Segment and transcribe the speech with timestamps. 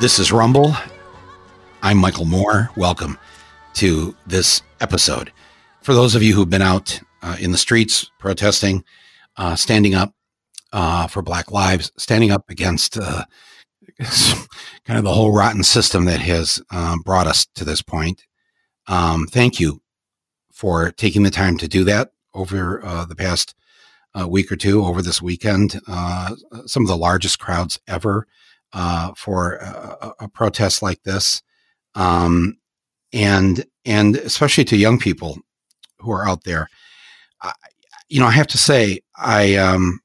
[0.00, 0.74] This is Rumble.
[1.82, 2.70] I'm Michael Moore.
[2.74, 3.18] Welcome
[3.74, 5.30] to this episode.
[5.82, 8.82] For those of you who've been out uh, in the streets protesting,
[9.36, 10.14] uh, standing up
[10.72, 13.24] uh, for Black lives, standing up against uh,
[14.86, 18.24] kind of the whole rotten system that has uh, brought us to this point,
[18.86, 19.82] um, thank you
[20.50, 23.54] for taking the time to do that over uh, the past
[24.26, 25.78] week or two, over this weekend.
[26.64, 28.26] some of the largest crowds ever
[28.72, 31.42] uh, for a, a, protest like this,
[31.94, 32.56] um,
[33.12, 35.38] and and especially to young people
[35.98, 36.68] who are out there.
[37.42, 37.52] I,
[38.08, 40.00] you know, I have to say, I um,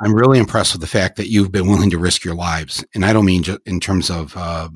[0.00, 3.04] I'm really impressed with the fact that you've been willing to risk your lives, and
[3.04, 4.68] I don't mean just in terms of uh,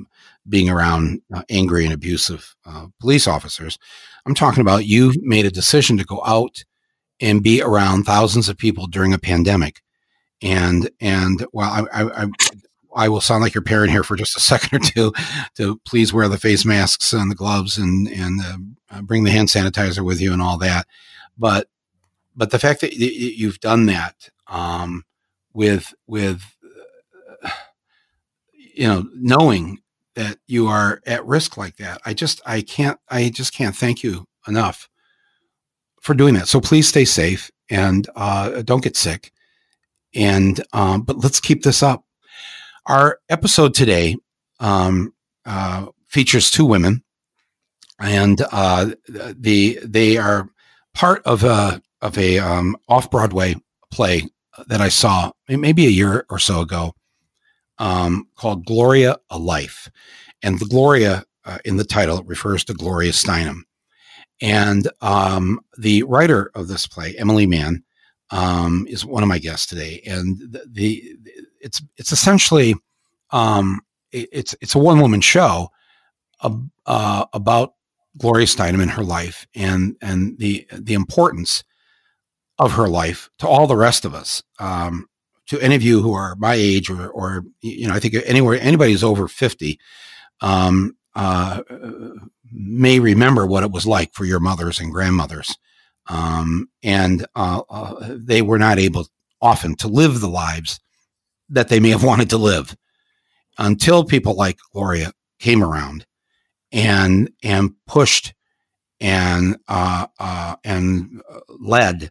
[0.49, 3.79] being around uh, angry and abusive uh, police officers.
[4.27, 6.65] I'm talking about you've made a decision to go out
[7.21, 9.81] and be around thousands of people during a pandemic
[10.45, 12.27] and and well, I, I
[13.09, 15.13] will sound like your parent here for just a second or two
[15.57, 18.41] to please wear the face masks and the gloves and and
[18.91, 20.87] uh, bring the hand sanitizer with you and all that.
[21.37, 21.69] But
[22.37, 25.05] but the fact that you've done that um,
[25.53, 26.43] with with
[27.43, 27.49] uh,
[28.53, 29.79] you know knowing
[30.15, 34.03] that you are at risk like that, I just I can't I just can't thank
[34.03, 34.89] you enough
[36.01, 36.49] for doing that.
[36.49, 39.33] So please stay safe and uh, don't get sick.
[40.15, 42.04] And um, but let's keep this up
[42.87, 44.17] our episode today
[44.61, 45.15] um,
[45.47, 47.03] uh, features two women,
[48.01, 50.49] and uh, the they are
[50.95, 53.57] part of a of a um, off Broadway
[53.91, 54.29] play
[54.69, 56.95] that I saw maybe a year or so ago
[57.79, 59.91] um, called Gloria a Life,
[60.43, 63.61] and the Gloria uh, in the title refers to Gloria Steinem,
[64.41, 67.83] and um, the writer of this play, Emily Mann,
[68.31, 71.17] um, is one of my guests today, and the, the
[71.65, 72.75] it's it's essentially
[73.31, 73.81] um,
[74.13, 75.71] it, it's it's a one woman show
[76.87, 77.75] uh, about
[78.19, 81.65] Gloria Steinem and her life and and the the importance
[82.59, 84.43] of her life to all the rest of us.
[84.61, 85.09] Um,
[85.47, 88.59] to any of you who are my age or or you know, I think anywhere
[88.61, 89.81] anybody who's over fifty
[90.41, 91.63] um, uh,
[92.53, 95.57] may remember what it was like for your mothers and grandmothers.
[96.07, 99.07] Um, and uh, uh, they were not able
[99.41, 100.81] often to live the lives
[101.49, 102.77] that they may have wanted to live
[103.59, 106.07] until people like Gloria came around
[106.73, 108.35] and and pushed
[109.01, 112.11] and uh, uh, and led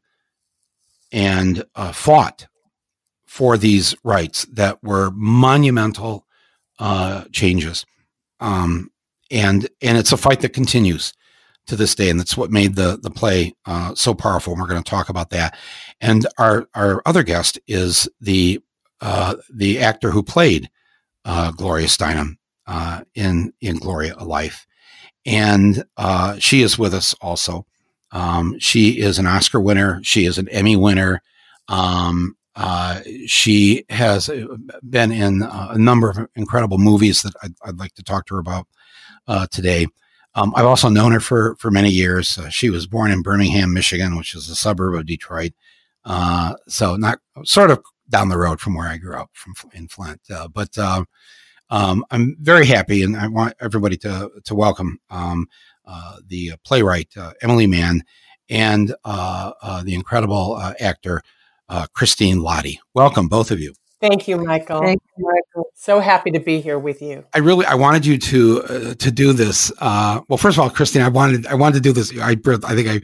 [1.11, 2.47] and uh, fought
[3.25, 6.25] for these rights that were monumental
[6.79, 7.85] uh, changes.
[8.39, 8.91] Um,
[9.31, 11.13] and and it's a fight that continues
[11.65, 14.53] to this day, and that's what made the the play uh, so powerful.
[14.53, 15.57] And we're going to talk about that.
[15.99, 18.61] And our our other guest is the
[19.03, 20.69] uh, the actor who played
[21.25, 24.65] uh, Gloria Steinem uh, in in Gloria a Life,
[25.25, 27.65] and uh, she is with us also.
[28.11, 29.99] Um, she is an Oscar winner.
[30.03, 31.21] She is an Emmy winner.
[31.67, 34.29] Um, uh, she has
[34.89, 38.39] been in a number of incredible movies that I'd, I'd like to talk to her
[38.39, 38.67] about
[39.51, 39.87] today.
[40.35, 42.39] Um, I've also known her for for many years.
[42.51, 45.51] She was born in Birmingham, Michigan, which is a suburb of Detroit.
[46.05, 49.87] Uh, so not sort of down the road from where I grew up from in
[49.87, 50.21] Flint.
[50.33, 51.03] Uh, but uh,
[51.69, 55.47] um, I'm very happy, and I want everybody to to welcome um,
[55.85, 58.03] uh, the playwright uh, Emily Mann
[58.49, 61.21] and uh, uh, the incredible actor
[61.93, 62.77] Christine Lahti.
[62.93, 63.73] Welcome, both of you.
[63.99, 64.81] Thank you, Michael.
[64.81, 65.69] Thank you, Michael.
[65.73, 67.25] So happy to be here with you.
[67.33, 69.71] I really, I wanted you to to do this.
[69.81, 72.15] well, first of all, Christine, I wanted, I wanted to do this.
[72.19, 73.01] I, I think I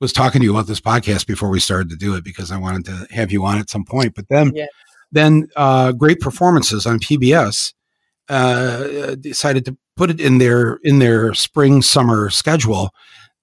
[0.00, 2.56] was talking to you about this podcast before we started to do it because I
[2.56, 4.14] wanted to have you on at some point.
[4.14, 4.68] But then, yes.
[5.10, 7.72] then uh, great performances on PBS
[8.28, 12.90] uh, decided to put it in their in their spring summer schedule.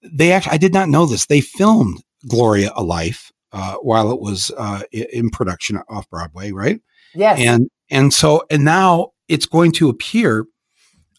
[0.02, 1.26] They actually, I did not know this.
[1.26, 6.80] They filmed Gloria a Life uh, while it was uh, in production off Broadway, right?
[7.14, 7.38] Yes.
[7.40, 10.46] And and so and now it's going to appear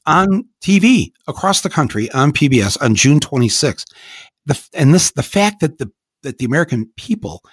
[0.06, 3.86] on TV across the country on PBS on June 26th
[4.48, 5.92] the and this the fact that the
[6.24, 7.44] that the American people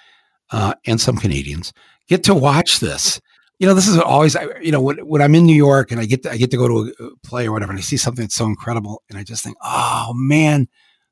[0.51, 1.73] uh, and some Canadians
[2.07, 3.21] get to watch this.
[3.59, 6.05] You know, this is always you know when, when I'm in New York and I
[6.05, 8.23] get to, I get to go to a play or whatever, and I see something
[8.23, 10.67] that's so incredible, and I just think, oh man,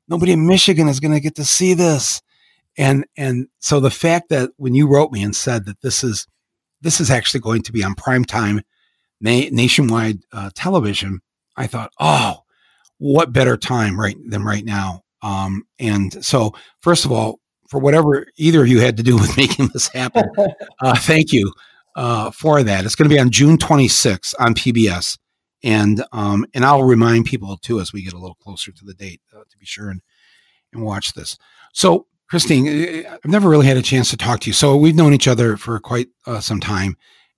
[0.08, 2.20] nobody in Michigan is going to get to see this.
[2.76, 6.26] And and so the fact that when you wrote me and said that this is
[6.80, 8.60] this is actually going to be on prime time
[9.20, 11.20] na- nationwide uh, television,
[11.56, 12.40] I thought, oh,
[12.98, 18.26] what better time right than right now um, and so, first of all, for whatever
[18.36, 20.24] either of you had to do with making this happen,
[20.80, 21.52] uh, thank you
[21.96, 22.84] uh, for that.
[22.84, 25.18] It's going to be on June 26th on PBS,
[25.64, 28.94] and um, and I'll remind people too as we get a little closer to the
[28.94, 30.02] date uh, to be sure and
[30.74, 31.38] and watch this.
[31.72, 34.52] So, Christine, I've never really had a chance to talk to you.
[34.52, 36.96] So we've known each other for quite uh, some time,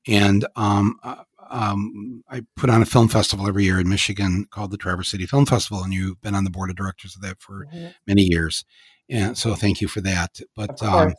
[0.08, 4.70] and um, uh, um, I put on a film festival every year in Michigan called
[4.70, 7.40] the Traverse City Film Festival, and you've been on the board of directors of that
[7.40, 7.88] for mm-hmm.
[8.06, 8.64] many years.
[9.08, 10.40] And so, thank you for that.
[10.56, 11.14] But um,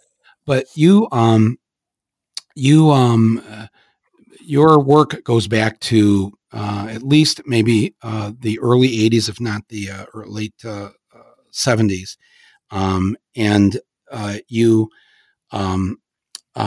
[0.46, 1.58] but you um
[2.56, 3.68] you um uh,
[4.42, 9.68] your work goes back to uh, at least maybe uh, the early 80s if not
[9.68, 10.56] the uh, late
[11.52, 12.18] 70s
[12.72, 13.80] uh, um, and
[14.12, 14.90] uh, you
[15.52, 15.98] um,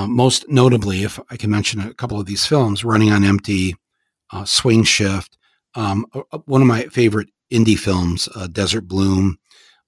[0.08, 3.74] most notably if i can mention a couple of these films running on empty
[4.44, 5.36] swing shift
[5.74, 6.04] um,
[6.46, 9.38] one of my favorite indie films desert bloom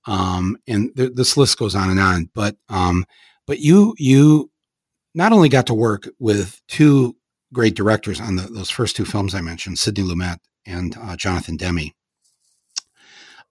[0.07, 3.05] um, and th- this list goes on and on but um,
[3.47, 4.51] but you you
[5.15, 7.17] not only got to work with two
[7.53, 11.57] great directors on the, those first two films I mentioned, Sidney Lumet and uh, Jonathan
[11.57, 11.91] Demme.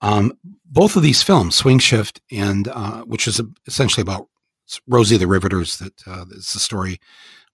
[0.00, 0.32] Um,
[0.64, 4.26] both of these films, Swing Shift and uh, which is essentially about
[4.86, 7.00] Rosie the Riveters, that uh, is the story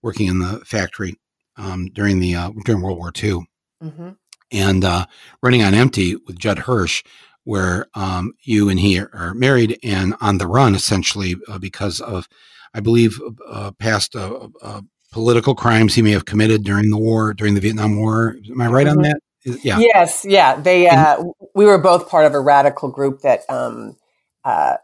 [0.03, 1.19] working in the factory
[1.57, 3.47] um, during the uh, during World War II,
[3.83, 4.11] mm-hmm.
[4.53, 5.07] and uh,
[5.43, 7.03] Running on Empty with Judd Hirsch,
[7.45, 12.29] where um, you and he are married and on the run essentially uh, because of
[12.75, 14.83] I believe, uh, past uh, uh,
[15.13, 18.37] political crimes he may have committed during the war, during the Vietnam War.
[18.51, 19.03] Am I right on mm-hmm.
[19.45, 19.65] that?
[19.65, 19.79] Yeah.
[19.79, 20.25] Yes.
[20.25, 20.61] Yeah.
[20.61, 20.89] They.
[20.89, 21.25] Uh,
[21.55, 23.97] we were both part of a radical group that um,
[24.45, 24.77] uh,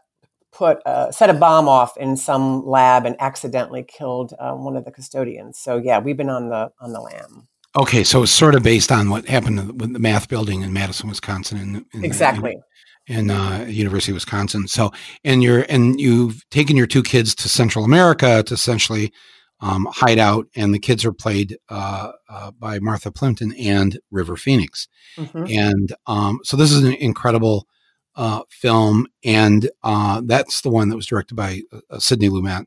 [0.55, 4.91] put uh, set a bomb off in some lab and accidentally killed one of the
[4.91, 5.59] custodians.
[5.59, 7.47] So yeah, we've been on the on the lam.
[7.77, 11.09] Okay, so it's sort of based on what happened with the math building in Madison,
[11.09, 11.57] Wisconsin.
[11.57, 12.53] In, in, exactly.
[12.53, 12.61] In,
[13.07, 14.67] in uh, University of Wisconsin.
[14.67, 14.91] So,
[15.23, 19.11] and you're and you've taken your two kids to Central America to essentially
[19.59, 24.37] um, hide out, and the kids are played uh, uh, by Martha Plimpton and River
[24.37, 24.87] Phoenix.
[25.17, 25.45] Mm-hmm.
[25.49, 27.67] And um, so, this is an incredible
[28.15, 32.65] uh, film, and uh, that's the one that was directed by uh, Sidney Lumet,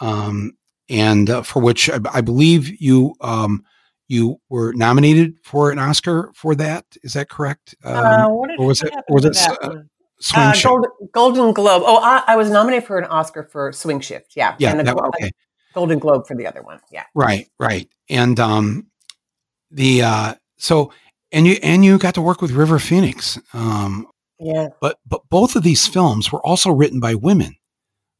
[0.00, 0.52] um,
[0.88, 3.64] and for which I, I, believe you um,
[4.08, 6.84] you were nominated for an Oscar for that.
[7.02, 7.74] Is that correct?
[7.84, 8.92] Um, uh, what or was it?
[9.08, 9.82] Was it uh,
[10.22, 11.82] Swing uh, Golden, Golden, Globe.
[11.84, 14.36] Oh, I, I, was nominated for an Oscar for Swing Shift.
[14.36, 14.70] Yeah, yeah.
[14.70, 15.32] And that, okay.
[15.74, 16.78] Golden Globe for the other one.
[16.92, 17.02] Yeah.
[17.12, 17.48] Right.
[17.58, 17.88] Right.
[18.08, 18.86] And um,
[19.72, 20.92] the uh, so
[21.32, 23.38] and you and you got to work with River Phoenix.
[23.52, 24.06] Um,
[24.42, 24.68] yeah.
[24.80, 27.56] But but both of these films were also written by women.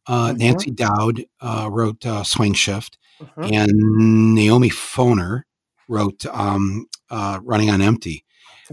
[0.06, 0.38] Uh, mm-hmm.
[0.38, 3.52] Nancy Dowd uh, wrote uh, Swing Shift, mm-hmm.
[3.52, 5.42] and Naomi Foner
[5.88, 8.24] wrote um, uh, Running on Empty.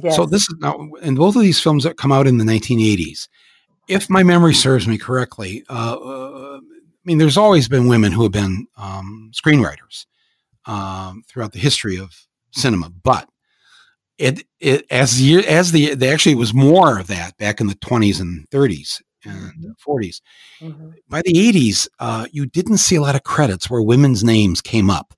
[0.01, 0.15] Yes.
[0.15, 3.27] So this is now, and both of these films that come out in the 1980s.
[3.87, 8.21] If my memory serves me correctly, uh, uh, I mean, there's always been women who
[8.21, 10.05] have been um, screenwriters
[10.65, 13.27] um, throughout the history of cinema, but
[14.19, 17.67] it, it as the as the, the actually it was more of that back in
[17.67, 20.21] the 20s and 30s and 40s.
[20.61, 20.67] Mm-hmm.
[20.67, 20.89] mm-hmm.
[21.07, 24.89] By the 80s, uh, you didn't see a lot of credits where women's names came
[24.89, 25.13] up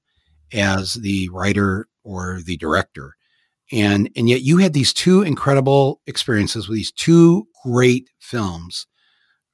[0.54, 3.16] as the writer or the director.
[3.72, 8.86] And, and yet you had these two incredible experiences with these two great films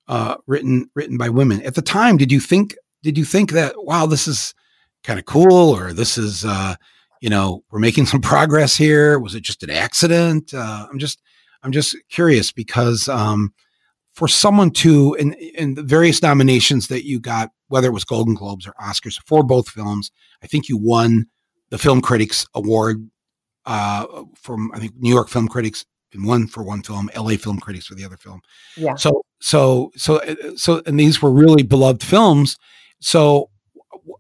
[0.08, 1.62] uh, written written by women.
[1.64, 4.54] At the time, did you think did you think that wow, this is
[5.04, 6.76] kind of cool, or this is uh,
[7.22, 9.20] you know we're making some progress here?
[9.20, 10.54] Was it just an accident?
[10.54, 11.22] Uh, I'm just
[11.64, 13.54] I'm just curious because um,
[14.14, 18.34] for someone to in in the various nominations that you got, whether it was Golden
[18.34, 20.12] Globes or Oscars for both films,
[20.44, 21.28] I think you won
[21.70, 23.10] the Film Critics Award
[23.66, 24.06] uh,
[24.36, 27.88] from I think New York Film Critics and one for one film, LA Film Critics
[27.88, 28.42] for the other film.
[28.76, 28.96] Yeah.
[28.96, 32.58] So so so uh, so and these were really beloved films.
[33.00, 33.50] So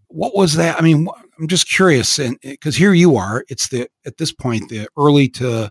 [0.07, 0.77] what was that?
[0.77, 1.07] I mean,
[1.39, 5.29] I'm just curious, and because here you are, it's the at this point the early
[5.29, 5.69] to uh,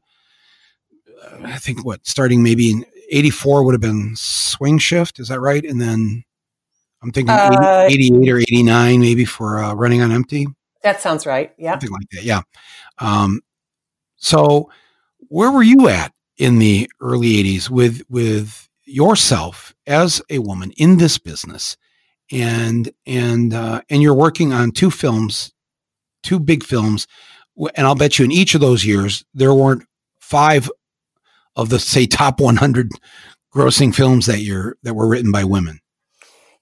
[1.44, 5.64] I think what starting maybe in '84 would have been Swing Shift, is that right?
[5.64, 6.24] And then
[7.02, 10.46] I'm thinking uh, 88 or 89 maybe for uh, Running on Empty.
[10.82, 11.52] That sounds right.
[11.58, 11.72] Yeah.
[11.72, 12.22] Something like that.
[12.22, 12.42] Yeah.
[12.98, 13.40] Um,
[14.16, 14.70] so
[15.28, 20.98] where were you at in the early 80s with with yourself as a woman in
[20.98, 21.76] this business
[22.30, 25.52] and and uh, and you're working on two films
[26.26, 27.06] two big films
[27.74, 29.84] and I'll bet you in each of those years there weren't
[30.20, 30.70] five
[31.54, 32.90] of the say top 100
[33.54, 35.80] grossing films that you're that were written by women.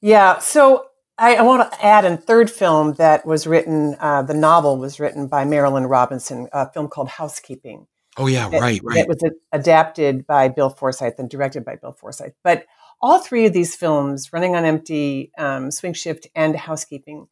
[0.01, 0.87] Yeah, so
[1.19, 3.97] I, I, want to add a third film that was written.
[3.99, 7.87] Uh, the novel was written by Marilynne Robinson, a film called Housekeeping.
[8.17, 8.99] Oh yeah, that, right, right.
[8.99, 12.35] It was adapted by Bill Forsyth and directed by Bill Forsyth.
[12.45, 12.67] But
[13.01, 17.27] all three of these films, Running on Empty, um, Swing Shift, and Housekeeping,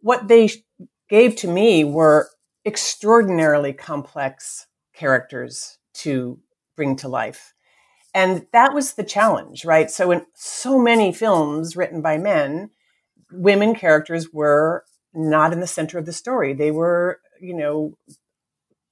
[0.00, 0.50] what they
[1.14, 2.28] gave to me were
[2.66, 6.40] extraordinarily complex characters to
[6.74, 7.54] bring to life.
[8.12, 9.88] And that was the challenge, right?
[9.88, 12.70] So in so many films written by men,
[13.30, 16.52] women characters were not in the center of the story.
[16.52, 17.96] They were, you know,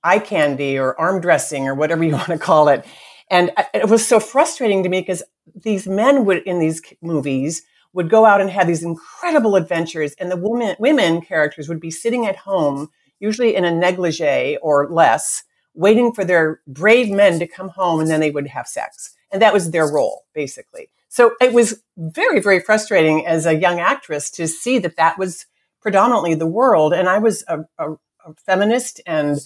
[0.05, 2.85] eye candy or arm dressing or whatever you want to call it.
[3.33, 5.25] And uh, it was so frustrating to me because
[5.57, 7.63] these men would, in these movies,
[7.93, 11.91] would go out and have these incredible adventures, and the women, women characters would be
[11.91, 12.89] sitting at home,
[13.21, 15.45] usually in a negligee or less,
[15.75, 19.15] waiting for their brave men to come home, and then they would have sex.
[19.31, 20.89] And that was their role, basically.
[21.09, 25.47] So it was very, very frustrating as a young actress to see that that was
[25.81, 26.95] predominantly the world.
[26.95, 29.39] And I was a, a, a feminist and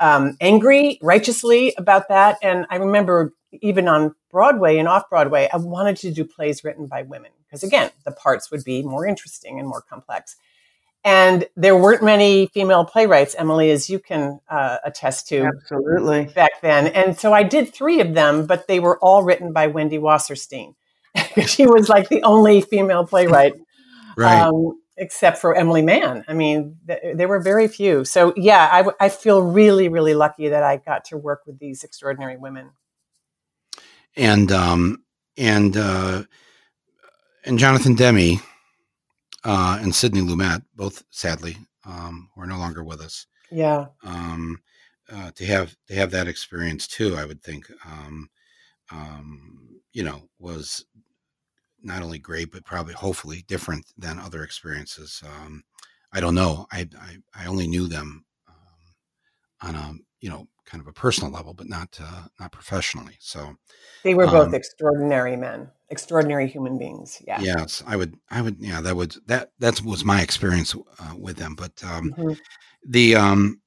[0.00, 2.38] um, angry righteously about that.
[2.42, 6.86] And I remember even on Broadway and off Broadway, I wanted to do plays written
[6.86, 10.36] by women because, again, the parts would be more interesting and more complex.
[11.04, 15.42] And there weren't many female playwrights, Emily, as you can uh, attest to.
[15.42, 16.32] Absolutely.
[16.34, 16.86] Back then.
[16.86, 20.76] And so I did three of them, but they were all written by Wendy Wasserstein.
[21.46, 23.54] she was like the only female playwright.
[24.14, 24.42] Right.
[24.42, 26.22] Um, except for Emily Mann.
[26.28, 28.04] I mean, th- there were very few.
[28.04, 31.58] So yeah, I, w- I feel really, really lucky that I got to work with
[31.58, 32.72] these extraordinary women.
[34.14, 35.02] And um,
[35.38, 36.24] and uh,
[37.44, 38.40] and Jonathan Demme
[39.44, 43.26] uh, and Sidney Lumet, both sadly, um, who are no longer with us.
[43.50, 43.86] Yeah.
[44.04, 44.58] Um,
[45.12, 48.30] uh, to have to have that experience too, I would think, um,
[48.90, 50.84] um, you know, was
[51.82, 55.22] not only great but probably hopefully different than other experiences.
[55.26, 55.64] Um,
[56.12, 56.66] I don't know.
[56.70, 61.30] I, I, I only knew them um, on a you know kind of a personal
[61.30, 63.16] level, but not uh, not professionally.
[63.20, 63.56] So
[64.02, 67.22] they were both um, extraordinary men, extraordinary human beings.
[67.26, 67.40] Yeah.
[67.40, 68.16] Yes, I would.
[68.30, 68.56] I would.
[68.58, 71.54] Yeah, that would that that was my experience uh, with them.
[71.54, 72.32] But um, mm-hmm.
[72.86, 73.60] the um,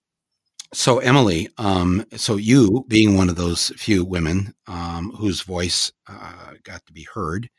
[0.74, 6.54] so Emily, um, so you being one of those few women um, whose voice uh,
[6.64, 7.50] got to be heard,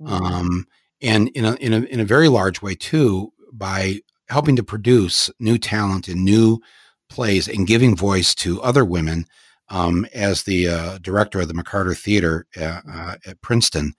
[0.00, 0.24] Mm-hmm.
[0.24, 0.66] Um,
[1.02, 5.30] and in a, in a in a very large way too by helping to produce
[5.38, 6.60] new talent and new
[7.08, 9.26] plays and giving voice to other women
[9.68, 13.94] um, as the uh, director of the McCarter Theater at, uh, at Princeton,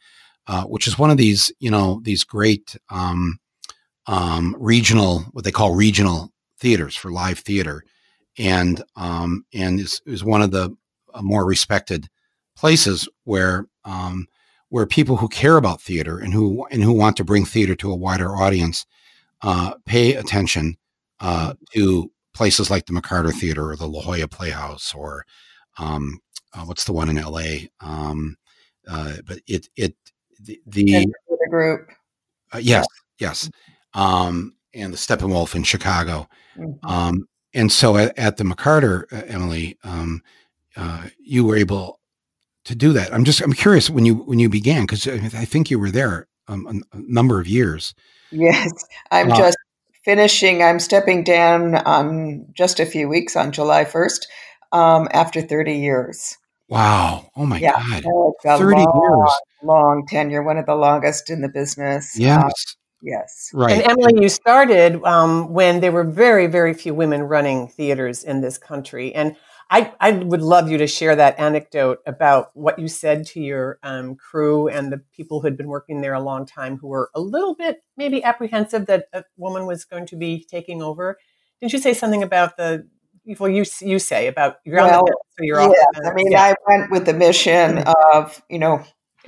[0.47, 3.39] uh, which is one of these you know these great um,
[4.05, 7.83] um, regional what they call regional theaters for live theater,
[8.37, 10.75] and um, and is, is one of the
[11.13, 12.07] uh, more respected
[12.55, 14.27] places where um,
[14.69, 17.91] where people who care about theater and who and who want to bring theater to
[17.91, 18.85] a wider audience
[19.41, 20.77] uh, pay attention
[21.19, 25.25] uh, to places like the McCarter Theater or the La Jolla Playhouse or
[25.79, 26.19] um,
[26.53, 27.69] uh, what's the one in L.A.
[27.81, 28.37] Um,
[28.87, 29.95] uh, but it it
[30.39, 31.11] the, the
[31.49, 31.89] group.
[32.53, 32.85] Uh, yes,
[33.19, 33.49] yes,
[33.95, 36.29] um, and the Steppenwolf in Chicago.
[36.57, 36.87] Mm-hmm.
[36.87, 40.21] Um, and so at, at the McCarter, uh, Emily, um,
[41.19, 41.99] you were able
[42.65, 43.13] to do that.
[43.13, 46.27] I'm just I'm curious when you when you began because I think you were there
[46.47, 47.95] um, a, a, number of years.
[48.31, 48.71] Yes,
[49.11, 49.57] I'm uh, just
[50.07, 50.63] finishing.
[50.63, 54.21] I'm stepping down um, just a few weeks on July 1st
[54.71, 56.37] um, after 30 years.
[56.69, 57.29] Wow!
[57.35, 58.03] Oh my yeah, God!
[58.43, 62.13] Thirty long, years, long tenure, one of the longest in the business.
[62.17, 62.43] Uh, yes.
[62.43, 62.51] Uh,
[63.01, 63.49] yes.
[63.53, 63.71] Right.
[63.71, 68.41] And Emily, you started um, when there were very, very few women running theaters in
[68.41, 69.15] this country.
[69.15, 69.37] And
[69.69, 73.79] I, I would love you to share that anecdote about what you said to your
[73.83, 77.09] um, crew and the people who had been working there a long time who were
[77.13, 81.17] a little bit maybe apprehensive that a woman was going to be taking over.
[81.59, 82.87] Didn't you say something about the
[83.39, 86.05] well, you you say about you're well, on the so you're yeah, off.
[86.05, 86.43] I mean, yeah.
[86.43, 88.17] I went with the mission mm-hmm.
[88.17, 88.85] of you know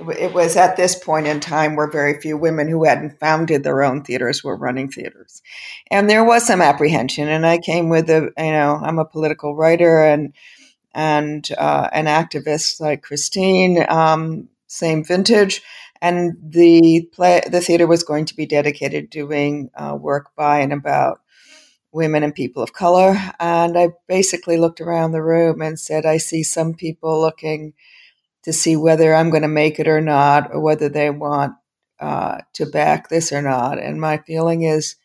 [0.08, 3.82] it was at this point in time where very few women who hadn't founded their
[3.82, 5.42] own theaters were running theaters.
[5.90, 7.28] And there was some apprehension.
[7.28, 10.34] And I came with a, you know, I'm a political writer and,
[10.94, 15.62] and uh, an activist like Christine, um, same vintage.
[16.02, 20.72] And the play, the theater was going to be dedicated doing uh, work by and
[20.72, 21.20] about
[21.92, 23.16] women and people of color.
[23.38, 27.74] And I basically looked around the room and said, I see some people looking
[28.44, 31.54] to see whether I'm going to make it or not, or whether they want
[32.00, 33.78] uh, to back this or not.
[33.78, 34.96] And my feeling is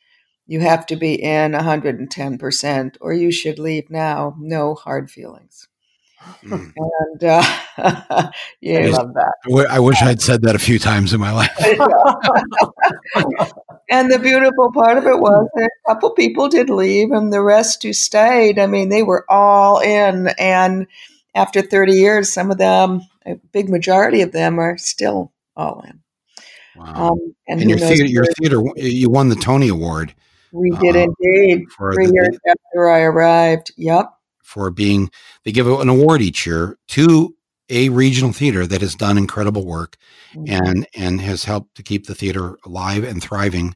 [0.48, 4.36] you have to be in 110%, or you should leave now.
[4.40, 5.68] No hard feelings.
[6.44, 6.74] Mm.
[6.76, 7.44] And uh,
[8.62, 9.34] yeah, I love that.
[9.70, 11.52] I wish I'd said that a few times in my life.
[13.90, 17.42] and the beautiful part of it was that a couple people did leave, and the
[17.42, 18.58] rest who stayed.
[18.60, 20.88] I mean, they were all in, and
[21.36, 26.00] after 30 years, some of them, a big majority of them, are still all in.
[26.76, 27.12] Wow.
[27.12, 30.14] Um, and, and your theater, your theater, you won the Tony Award
[30.52, 31.68] We did uh, indeed.
[31.72, 33.72] for Three the- years after I arrived.
[33.78, 34.12] Yep.
[34.44, 35.10] for being
[35.44, 37.34] they give an award each year to
[37.70, 39.98] a regional theater that has done incredible work
[40.48, 43.76] and and has helped to keep the theater alive and thriving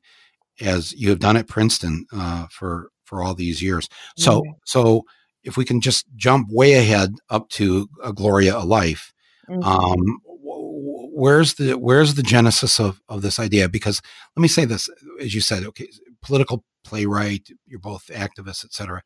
[0.62, 3.88] as you have done at Princeton uh, for for all these years.
[4.18, 4.52] So Yeah.
[4.66, 5.06] so
[5.44, 9.12] if we can just jump way ahead up to a Gloria a Life,
[9.50, 9.64] Mhm.
[9.66, 13.70] um, where's the where's the genesis of of this idea?
[13.70, 14.02] Because
[14.36, 14.90] let me say this,
[15.20, 15.88] as you said, okay,
[16.22, 19.02] political playwright, you're both activists, etc.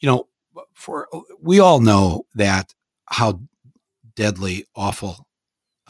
[0.00, 0.28] You know,
[0.74, 1.08] for
[1.40, 2.74] we all know that
[3.06, 3.40] how
[4.16, 5.26] deadly awful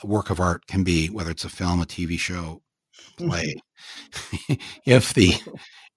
[0.02, 2.62] a work of art can be, whether it's a film, a TV show,
[3.18, 3.54] a play.
[4.87, 5.35] if the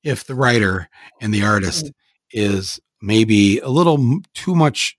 [0.03, 0.89] if the writer
[1.21, 1.91] and the artist
[2.31, 4.97] is maybe a little too much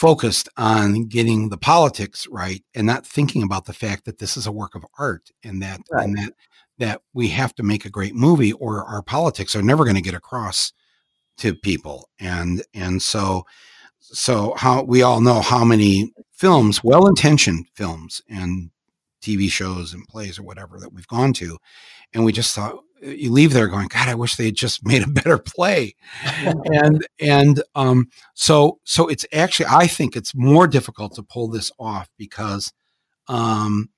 [0.00, 4.46] focused on getting the politics right and not thinking about the fact that this is
[4.46, 6.32] a work of art and that and that
[6.78, 10.00] that we have to make a great movie or our politics are never going to
[10.00, 10.72] get across
[11.36, 12.08] to people.
[12.18, 13.44] And and so
[13.98, 18.70] so how we all know how many films well-intentioned films and
[19.22, 21.58] tv shows and plays or whatever that we've gone to
[22.14, 25.02] and we just thought you leave there going god i wish they had just made
[25.02, 25.94] a better play.
[26.72, 31.70] And and um so so it's actually i think it's more difficult to pull this
[31.78, 32.72] off because
[33.28, 33.88] um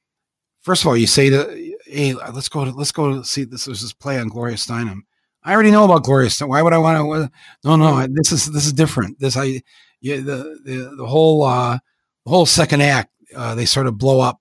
[0.61, 3.65] first of all you say to hey let's go to let's go to see this
[3.65, 5.01] there's this play on gloria steinem.
[5.45, 7.31] I already know about gloria steinem why would i want to
[7.65, 9.19] no no this is this is different.
[9.19, 9.63] This i
[10.01, 11.79] yeah the the, the whole uh
[12.25, 14.41] the whole second act uh they sort of blow up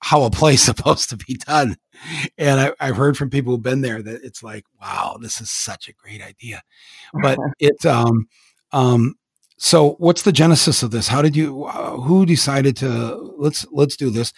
[0.00, 1.76] how a play's supposed to be done
[2.38, 5.50] and I, I've heard from people who've been there that it's like, wow, this is
[5.50, 6.62] such a great idea.
[7.22, 8.28] But it's um
[8.72, 9.14] um
[9.58, 11.08] so what's the genesis of this?
[11.08, 14.32] How did you uh, who decided to let's let's do this?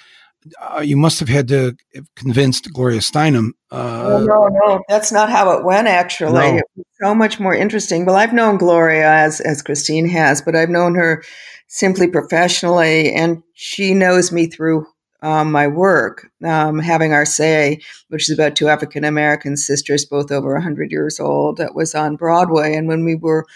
[0.60, 3.50] Uh, you must have had to have convinced Gloria Steinem.
[3.70, 5.86] Oh, Uh, no, no, that's not how it went.
[5.86, 6.56] Actually, No.
[6.56, 8.04] it was so much more interesting.
[8.04, 11.22] Well, I've known Gloria as as Christine has, but I've known her
[11.68, 14.84] simply professionally, and she knows me through
[15.22, 20.30] um, my work, um, having our say, which is about two African American sisters, both
[20.32, 23.46] over hundred years old, that was on Broadway, and when we were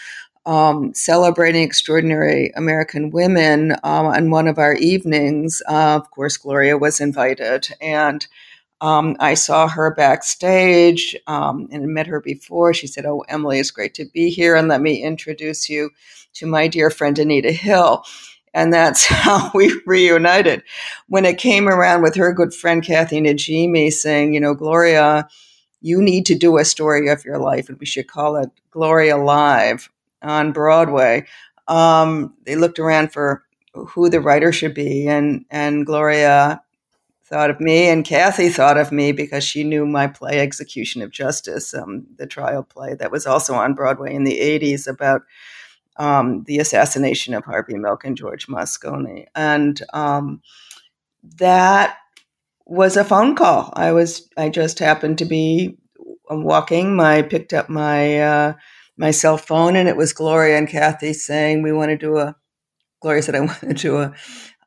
[0.45, 5.61] um, celebrating extraordinary American women um, on one of our evenings.
[5.69, 8.27] Uh, of course, Gloria was invited, and
[8.81, 12.73] um, I saw her backstage um, and met her before.
[12.73, 15.91] She said, "Oh, Emily, it's great to be here, and let me introduce you
[16.35, 18.03] to my dear friend Anita Hill."
[18.57, 20.63] And that's how we reunited.
[21.07, 25.29] When it came around with her good friend Kathy Najimy saying, "You know, Gloria."
[25.81, 29.17] You need to do a story of your life, and we should call it Gloria
[29.17, 29.89] Live
[30.23, 31.25] on Broadway.
[31.67, 33.43] Um, they looked around for
[33.73, 36.61] who the writer should be, and and Gloria
[37.25, 41.11] thought of me, and Kathy thought of me because she knew my play Execution of
[41.11, 45.21] Justice, um, the trial play that was also on Broadway in the '80s about
[45.97, 50.41] um, the assassination of Harvey Milk and George Moscone, and um,
[51.37, 51.97] that
[52.65, 53.71] was a phone call.
[53.75, 55.77] I was I just happened to be
[56.29, 56.99] walking.
[56.99, 58.53] I picked up my uh,
[58.97, 62.35] my cell phone, and it was Gloria and Kathy saying we want to do a.
[63.01, 64.13] Gloria said I want to do a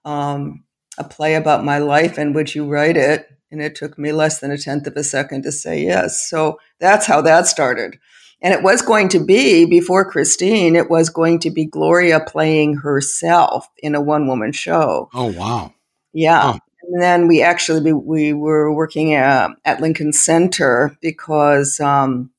[0.05, 0.65] um,
[0.99, 3.27] a play about my life, and would you write it?
[3.53, 6.29] And it took me less than a tenth of a second to say yes.
[6.29, 7.99] So that's how that started.
[8.43, 10.75] And it was going to be before Christine.
[10.75, 15.11] It was going to be Gloria playing herself in a one woman show.
[15.15, 15.75] oh wow!
[16.13, 16.55] Yeah.
[16.55, 16.59] Oh.
[16.83, 22.31] And then we actually we, we were working uh, at Lincoln Center because um,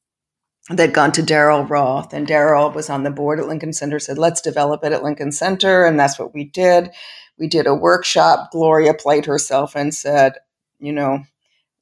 [0.69, 3.99] they'd gone to Daryl Roth, and Daryl was on the board at Lincoln Center.
[3.99, 6.89] Said, "Let's develop it at Lincoln Center," and that's what we did.
[7.37, 8.51] We did a workshop.
[8.51, 10.33] Gloria played herself and said,
[10.79, 11.23] "You know,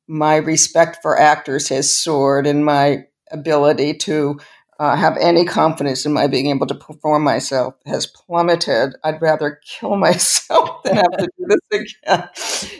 [0.08, 4.40] my respect for actors has soared, and my ability to."
[4.80, 8.96] Uh, have any confidence in my being able to perform myself has plummeted.
[9.04, 11.60] I'd rather kill myself than have to do this
[12.06, 12.30] again.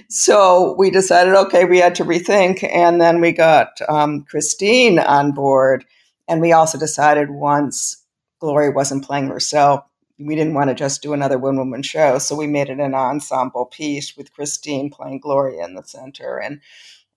[0.10, 2.68] So we decided, okay, we had to rethink.
[2.74, 5.86] And then we got um, Christine on board.
[6.28, 8.04] And we also decided once
[8.40, 9.84] Gloria wasn't playing herself,
[10.20, 12.18] we didn't want to just do another one woman show.
[12.20, 16.62] So we made it an ensemble piece with Christine playing Gloria in the center and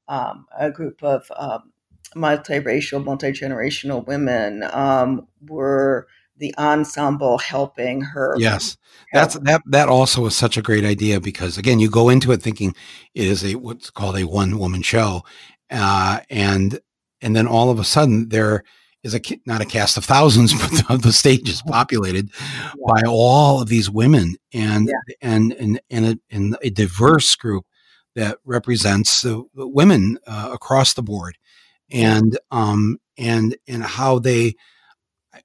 [0.09, 1.72] um, a group of um,
[2.17, 6.07] multiracial, multi generational women um, were
[6.39, 8.35] the ensemble helping her.
[8.39, 8.77] Yes,
[9.13, 9.63] that's that.
[9.67, 12.75] That also is such a great idea because again, you go into it thinking
[13.15, 15.23] it is a what's called a one woman show,
[15.71, 16.81] uh, and
[17.21, 18.65] and then all of a sudden there
[19.03, 20.53] is a not a cast of thousands,
[20.89, 22.31] but the stage is populated
[22.87, 27.65] by all of these women and and and and a, and a diverse group
[28.15, 31.39] that represents uh, women uh, across the board,
[31.93, 34.55] and um and and how they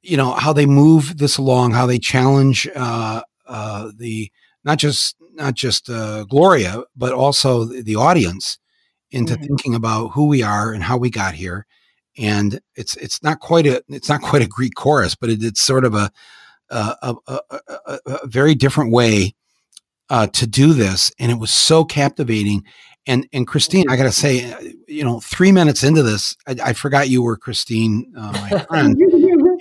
[0.01, 4.31] you know how they move this along how they challenge uh, uh, the
[4.63, 8.57] not just not just uh, gloria but also the audience
[9.11, 9.43] into mm-hmm.
[9.43, 11.65] thinking about who we are and how we got here.
[12.17, 15.61] And it's it's not quite a it's not quite a greek chorus but it, it's
[15.61, 16.11] sort of a
[16.69, 19.33] a, a, a, a very different way
[20.09, 21.11] uh, to do this.
[21.19, 22.63] And it was so captivating
[23.07, 26.55] and and Christine, I got to say, uh, you know, three minutes into this, I,
[26.65, 28.97] I forgot you were Christine, uh, my friend,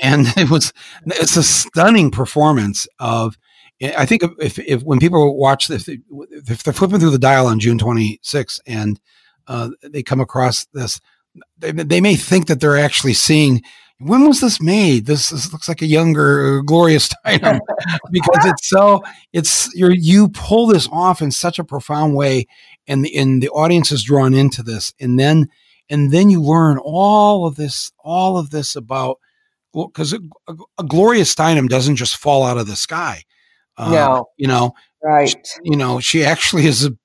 [0.02, 0.72] and it was
[1.06, 3.38] it's a stunning performance of.
[3.82, 7.60] I think if, if when people watch this, if they're flipping through the dial on
[7.60, 8.98] June 26th and
[9.48, 10.98] uh, they come across this,
[11.58, 13.62] they, they may think that they're actually seeing
[13.98, 15.06] when was this made?
[15.06, 17.60] This, this looks like a younger Gloria Steinem
[18.10, 22.46] because it's so it's you you pull this off in such a profound way,
[22.86, 25.48] and the and the audience is drawn into this, and then
[25.88, 29.18] and then you learn all of this all of this about
[29.72, 33.22] because a, a, a, Gloria Steinem doesn't just fall out of the sky.
[33.76, 34.72] Uh, no, you know,
[35.02, 35.28] right?
[35.28, 36.96] She, you know, she actually is a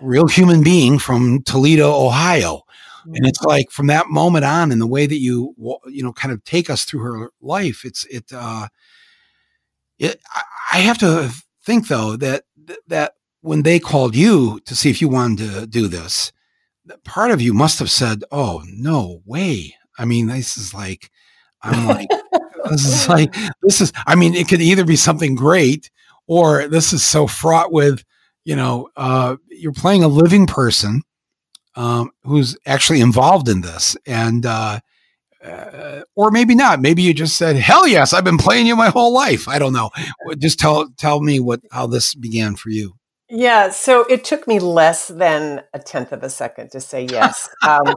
[0.00, 2.62] real human being from Toledo, Ohio
[3.14, 5.54] and it's like from that moment on and the way that you
[5.86, 8.68] you know kind of take us through her life it's it uh
[9.98, 10.20] it
[10.72, 11.30] i have to
[11.64, 12.44] think though that
[12.86, 16.32] that when they called you to see if you wanted to do this
[17.04, 21.10] part of you must have said oh no way i mean this is like
[21.62, 22.08] i'm like
[22.70, 25.90] this is like this is i mean it could either be something great
[26.26, 28.02] or this is so fraught with
[28.44, 31.02] you know uh you're playing a living person
[31.78, 34.80] um, who's actually involved in this, and uh,
[35.44, 36.80] uh, or maybe not.
[36.80, 39.72] Maybe you just said, "Hell yes, I've been playing you my whole life." I don't
[39.72, 39.90] know.
[40.38, 42.94] Just tell tell me what how this began for you.
[43.30, 47.48] Yeah, so it took me less than a tenth of a second to say yes.
[47.66, 47.96] Um,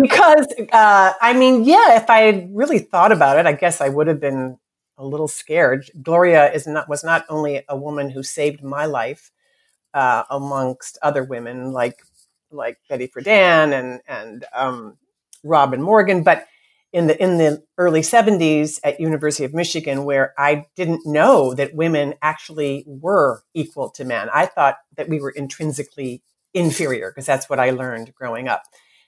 [0.00, 3.88] because uh, I mean, yeah, if I had really thought about it, I guess I
[3.88, 4.58] would have been
[4.98, 5.90] a little scared.
[6.02, 9.32] Gloria is not was not only a woman who saved my life,
[9.94, 12.02] uh, amongst other women like
[12.50, 14.96] like Betty Friedan and and um,
[15.44, 16.46] Robin Morgan, but
[16.92, 21.74] in the in the early 70s at University of Michigan where I didn't know that
[21.74, 24.28] women actually were equal to men.
[24.32, 26.22] I thought that we were intrinsically
[26.54, 28.62] inferior because that's what I learned growing up.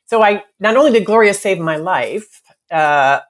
[0.06, 3.20] So I not only did Gloria save my life, uh,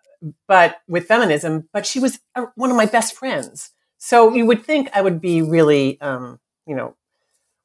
[0.49, 3.71] but with feminism, but she was a, one of my best friends.
[3.99, 6.97] So you would think I would be really, um, you know,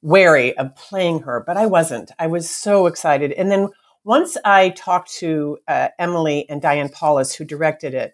[0.01, 2.11] wary of playing her, but I wasn't.
[2.19, 3.31] I was so excited.
[3.31, 3.69] And then
[4.05, 8.13] once I talked to uh, Emily and Diane Paulus, who directed it,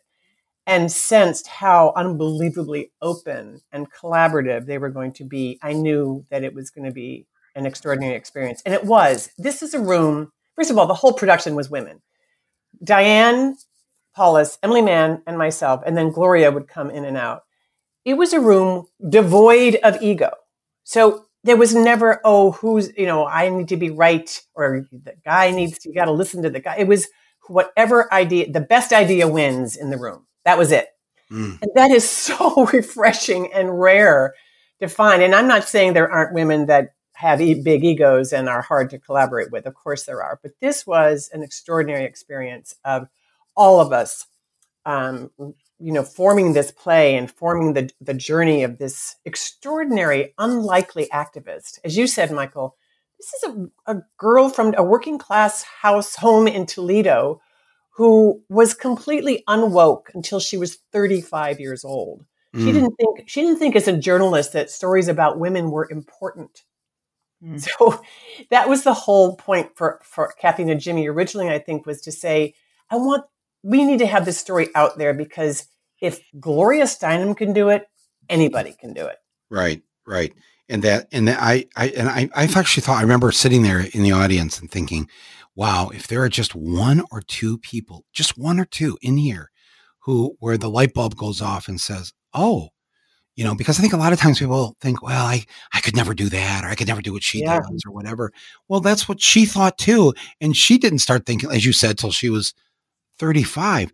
[0.65, 6.43] and sensed how unbelievably open and collaborative they were going to be, I knew that
[6.43, 8.61] it was going to be an extraordinary experience.
[8.65, 9.29] And it was.
[9.37, 12.01] This is a room, first of all, the whole production was women.
[12.81, 13.57] Diane
[14.15, 17.41] Paulus, Emily Mann, and myself, and then Gloria would come in and out.
[18.05, 20.31] It was a room devoid of ego.
[20.83, 25.13] So there was never, oh, who's, you know, I need to be right or the
[25.25, 26.75] guy needs to, you got to listen to the guy.
[26.77, 27.07] It was
[27.47, 30.25] whatever idea, the best idea wins in the room.
[30.45, 30.87] That was it.
[31.31, 31.61] Mm.
[31.61, 34.35] And that is so refreshing and rare
[34.79, 35.21] to find.
[35.21, 38.99] And I'm not saying there aren't women that have big egos and are hard to
[38.99, 39.67] collaborate with.
[39.67, 40.39] Of course there are.
[40.41, 43.07] But this was an extraordinary experience of
[43.55, 44.25] all of us
[44.85, 45.29] um,
[45.81, 51.79] you know, forming this play and forming the, the journey of this extraordinary, unlikely activist.
[51.83, 52.75] As you said, Michael,
[53.17, 57.41] this is a, a girl from a working class house home in Toledo
[57.95, 62.25] who was completely unwoke until she was 35 years old.
[62.55, 62.65] Mm.
[62.65, 66.63] She didn't think she didn't think as a journalist that stories about women were important.
[67.43, 67.59] Mm.
[67.59, 68.01] So
[68.49, 72.55] that was the whole point for for Kathy Najimy originally I think was to say
[72.89, 73.25] I want
[73.63, 75.67] we need to have this story out there because
[76.01, 77.85] if Gloria Steinem can do it,
[78.29, 79.17] anybody can do it.
[79.49, 80.33] Right, right.
[80.69, 83.85] And that, and that I, I, and I, I've actually thought, I remember sitting there
[83.93, 85.09] in the audience and thinking,
[85.55, 89.51] wow, if there are just one or two people, just one or two in here
[89.99, 92.69] who, where the light bulb goes off and says, oh,
[93.35, 95.95] you know, because I think a lot of times people think, well, I, I could
[95.95, 97.59] never do that, or I could never do what she yeah.
[97.59, 98.31] does, or whatever.
[98.67, 100.13] Well, that's what she thought too.
[100.39, 102.53] And she didn't start thinking, as you said, till she was
[103.21, 103.93] 35.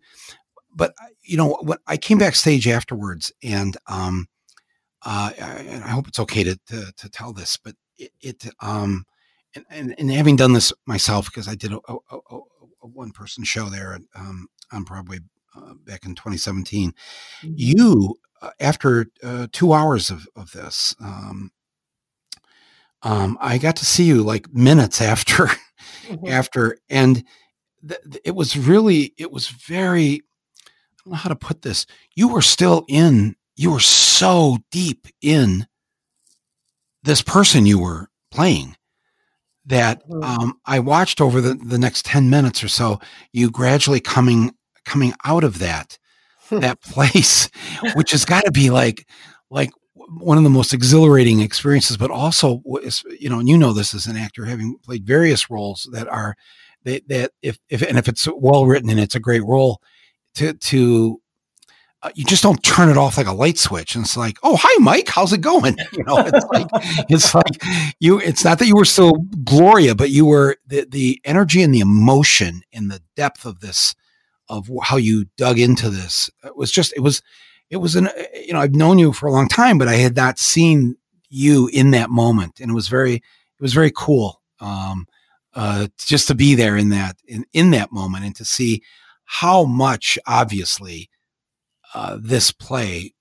[0.74, 4.26] But you know, what I came backstage afterwards, and um,
[5.04, 9.04] uh, I, I hope it's okay to, to, to tell this, but it, it um,
[9.54, 12.36] and, and, and, having done this myself because I did a, a, a,
[12.82, 15.18] a one person show there um, on Broadway
[15.56, 16.92] uh, back in 2017.
[16.92, 17.52] Mm-hmm.
[17.54, 21.50] You, uh, after uh, two hours of of this, um,
[23.02, 25.46] um, I got to see you like minutes after,
[26.06, 26.26] mm-hmm.
[26.26, 27.24] after, and
[27.86, 30.20] th- it was really, it was very, I
[31.04, 31.86] don't know how to put this.
[32.14, 35.66] You were still in, you were so deep in
[37.02, 38.76] this person you were playing
[39.66, 40.24] that Mhm.
[40.24, 43.00] um, I watched over the, the next 10 minutes or so,
[43.32, 45.98] you gradually coming coming out of that
[46.50, 47.50] that place,
[47.94, 49.06] which has got to be like
[49.50, 52.62] like one of the most exhilarating experiences, but also
[53.20, 56.34] you know, and you know this as an actor, having played various roles that are
[56.88, 59.80] that that if if and if it's well written and it's a great role,
[60.34, 61.20] to to
[62.02, 64.56] uh, you just don't turn it off like a light switch and it's like oh
[64.60, 65.76] hi mike how's it going?
[65.92, 66.66] You know it's like
[67.08, 67.62] it's like
[67.98, 69.12] you it's not that you were still
[69.44, 73.94] gloria but you were the the energy and the emotion and the depth of this
[74.48, 77.20] of how you dug into this it was just it was
[77.68, 80.14] it was an you know i've known you for a long time but i had
[80.14, 80.96] not seen
[81.28, 85.06] you in that moment and it was very it was very cool um
[85.58, 88.82] uh just to be there in that in in that moment and to see
[89.24, 91.10] how much obviously
[91.94, 93.12] uh, this play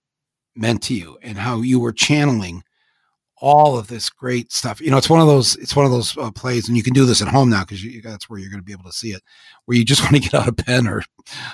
[0.55, 2.63] meant to you and how you were channeling
[3.39, 4.81] all of this great stuff.
[4.81, 6.93] You know, it's one of those it's one of those uh, plays, and you can
[6.93, 9.11] do this at home now because that's where you're going to be able to see
[9.11, 9.21] it.
[9.65, 11.03] Where you just want to get out a pen or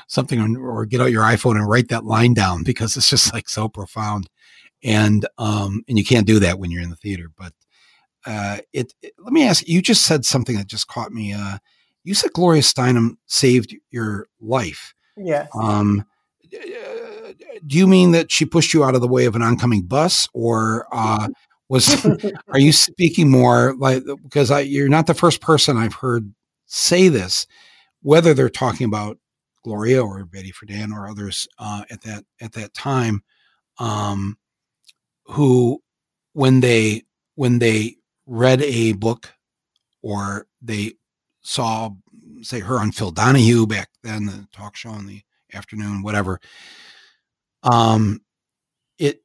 [0.07, 3.33] something, or, or, get out your iPhone and write that line down because it's just
[3.33, 4.29] like so profound,
[4.83, 7.29] and um, and you can't do that when you're in the theater.
[7.37, 7.53] But
[8.25, 9.81] uh, it, it let me ask you.
[9.81, 11.33] Just said something that just caught me.
[11.33, 11.57] Uh,
[12.03, 14.93] you said Gloria Steinem saved your life.
[15.17, 15.49] Yes.
[15.59, 16.05] Um,
[17.65, 20.27] do you mean that she pushed you out of the way of an oncoming bus
[20.33, 21.27] or uh,
[21.69, 22.05] was
[22.49, 26.33] are you speaking more like because I, you're not the first person I've heard
[26.65, 27.47] say this
[28.01, 29.17] whether they're talking about
[29.63, 33.23] Gloria or Betty Friedan or others uh, at that at that time
[33.79, 34.37] um,
[35.25, 35.81] who
[36.33, 37.03] when they
[37.35, 39.33] when they read a book
[40.01, 40.93] or they
[41.41, 41.89] saw
[42.41, 45.21] say her on Phil Donahue back then the talk show in the
[45.53, 46.39] afternoon whatever
[47.63, 48.21] um,
[48.97, 49.21] it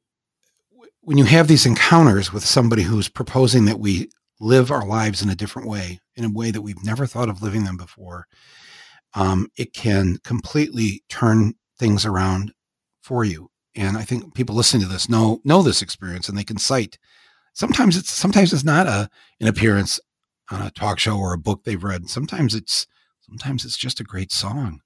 [1.01, 4.09] when you have these encounters with somebody who's proposing that we
[4.39, 7.41] live our lives in a different way, in a way that we've never thought of
[7.41, 8.27] living them before,
[9.13, 12.53] um, it can completely turn things around
[13.01, 13.49] for you.
[13.75, 16.97] And I think people listening to this know know this experience, and they can cite.
[17.53, 19.09] Sometimes it's sometimes it's not a
[19.39, 19.99] an appearance
[20.51, 22.09] on a talk show or a book they've read.
[22.09, 22.87] Sometimes it's
[23.21, 24.81] sometimes it's just a great song.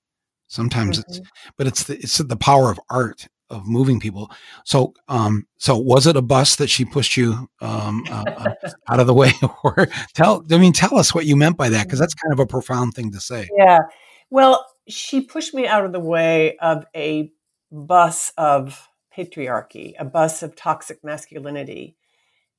[0.48, 1.12] Sometimes mm-hmm.
[1.12, 4.32] it's but it's the it's the power of art of moving people.
[4.66, 9.00] So, um, so was it a bus that she pushed you um, uh, uh, out
[9.00, 9.32] of the way,
[9.64, 10.44] or tell?
[10.52, 12.94] I mean, tell us what you meant by that, because that's kind of a profound
[12.94, 13.48] thing to say.
[13.58, 13.80] Yeah.
[14.30, 17.32] Well, she pushed me out of the way of a
[17.72, 21.96] bus of patriarchy, a bus of toxic masculinity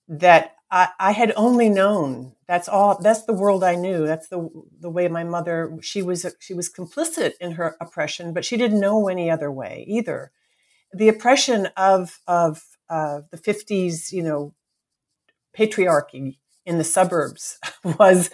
[0.08, 2.32] that I, I had only known.
[2.46, 2.98] That's all.
[3.00, 4.06] That's the world I knew.
[4.06, 4.48] That's the
[4.80, 5.78] the way my mother.
[5.80, 9.84] She was she was complicit in her oppression, but she didn't know any other way
[9.88, 10.32] either
[10.94, 14.54] the oppression of of uh, the 50s, you know,
[15.56, 17.58] patriarchy in the suburbs
[17.98, 18.30] was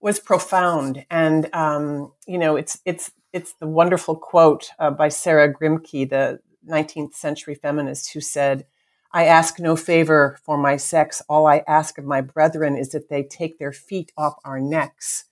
[0.00, 5.52] was profound, and um, you know, it's it's it's the wonderful quote uh, by Sarah
[5.52, 8.66] Grimke, the 19th century feminist, who said,
[9.14, 11.22] "I ask no favor for my sex.
[11.28, 15.24] All I ask of my brethren is that they take their feet off our necks."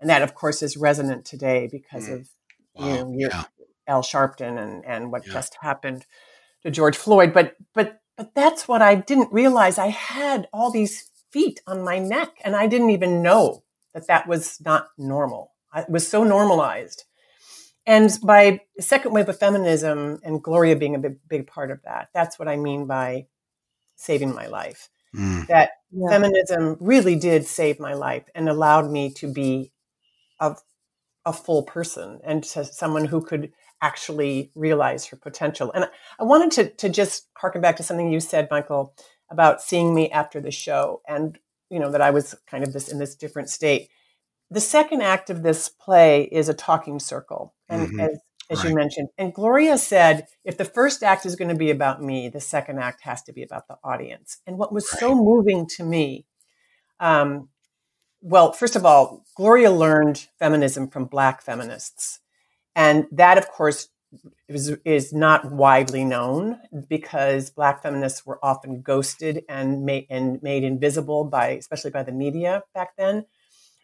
[0.00, 2.14] And that, of course, is resonant today because mm.
[2.14, 2.28] of
[2.74, 2.86] wow.
[2.86, 3.44] you know, yeah.
[3.86, 5.32] Al Sharpton and, and what yeah.
[5.32, 6.04] just happened
[6.62, 7.32] to George Floyd.
[7.32, 9.78] But but but that's what I didn't realize.
[9.78, 13.62] I had all these feet on my neck, and I didn't even know
[13.94, 15.52] that that was not normal.
[15.74, 17.04] It was so normalized.
[17.88, 22.10] And by second wave of feminism and Gloria being a big, big part of that,
[22.12, 23.28] that's what I mean by
[23.96, 24.90] saving my life.
[25.16, 25.46] Mm.
[25.46, 26.10] That yeah.
[26.10, 29.72] feminism really did save my life and allowed me to be
[30.38, 30.54] a,
[31.24, 35.72] a full person and to someone who could actually realize her potential.
[35.72, 35.88] And
[36.20, 38.94] I wanted to, to just harken back to something you said, Michael,
[39.30, 41.38] about seeing me after the show and,
[41.70, 43.88] you know, that I was kind of this in this different state.
[44.50, 47.54] The second act of this play is a talking circle.
[47.68, 48.00] And mm-hmm.
[48.00, 48.18] as,
[48.50, 48.68] as right.
[48.68, 52.28] you mentioned, and Gloria said, if the first act is going to be about me,
[52.28, 54.38] the second act has to be about the audience.
[54.46, 55.00] And what was right.
[55.00, 56.26] so moving to me,
[57.00, 57.48] um,
[58.20, 62.20] well, first of all, Gloria learned feminism from Black feminists.
[62.74, 63.88] And that, of course,
[64.48, 70.64] is, is not widely known because Black feminists were often ghosted and made, and made
[70.64, 73.26] invisible by, especially by the media back then.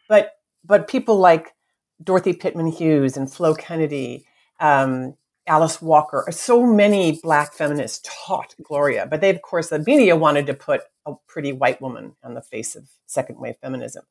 [0.08, 0.32] But,
[0.64, 1.53] but people like
[2.02, 4.26] Dorothy Pitman Hughes and Flo Kennedy,
[4.60, 5.14] um,
[5.46, 9.06] Alice Walker, so many Black feminists taught Gloria.
[9.06, 12.40] But they, of course, the media wanted to put a pretty white woman on the
[12.40, 14.04] face of second wave feminism.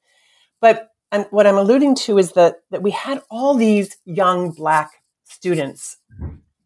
[0.61, 5.03] But I'm, what I'm alluding to is that that we had all these young black
[5.23, 5.97] students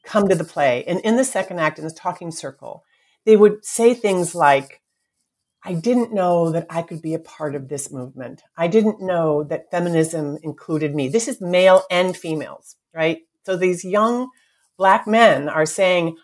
[0.03, 2.83] come to the play, and in the second act, in the talking circle,
[3.25, 4.81] they would say things like,
[5.63, 8.41] I didn't know that I could be a part of this movement.
[8.55, 11.09] I didn't know that feminism included me.
[11.09, 13.19] This is male and females, right?
[13.43, 14.29] So these young
[14.77, 16.17] black men are saying,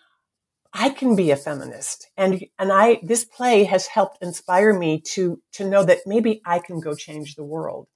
[0.73, 2.09] I can be a feminist.
[2.17, 6.59] And, and I, this play has helped inspire me to, to know that maybe I
[6.59, 7.87] can go change the world.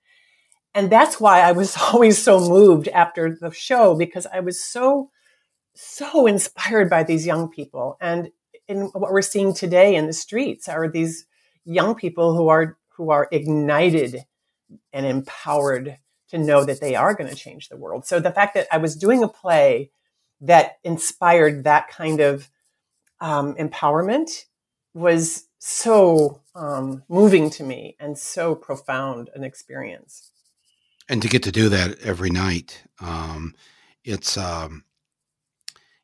[0.75, 5.09] And that's why I was always so moved after the show because I was so,
[5.73, 7.97] so inspired by these young people.
[7.99, 8.29] And
[8.67, 11.25] in what we're seeing today in the streets are these
[11.65, 14.23] young people who are who are ignited
[14.91, 15.97] and empowered
[16.29, 18.05] to know that they are going to change the world.
[18.05, 19.91] So the fact that I was doing a play
[20.41, 22.49] that inspired that kind of
[23.21, 24.45] um, empowerment
[24.93, 30.31] was so um, moving to me and so profound an experience.
[31.09, 33.55] And to get to do that every night, um,
[34.03, 34.83] it's um,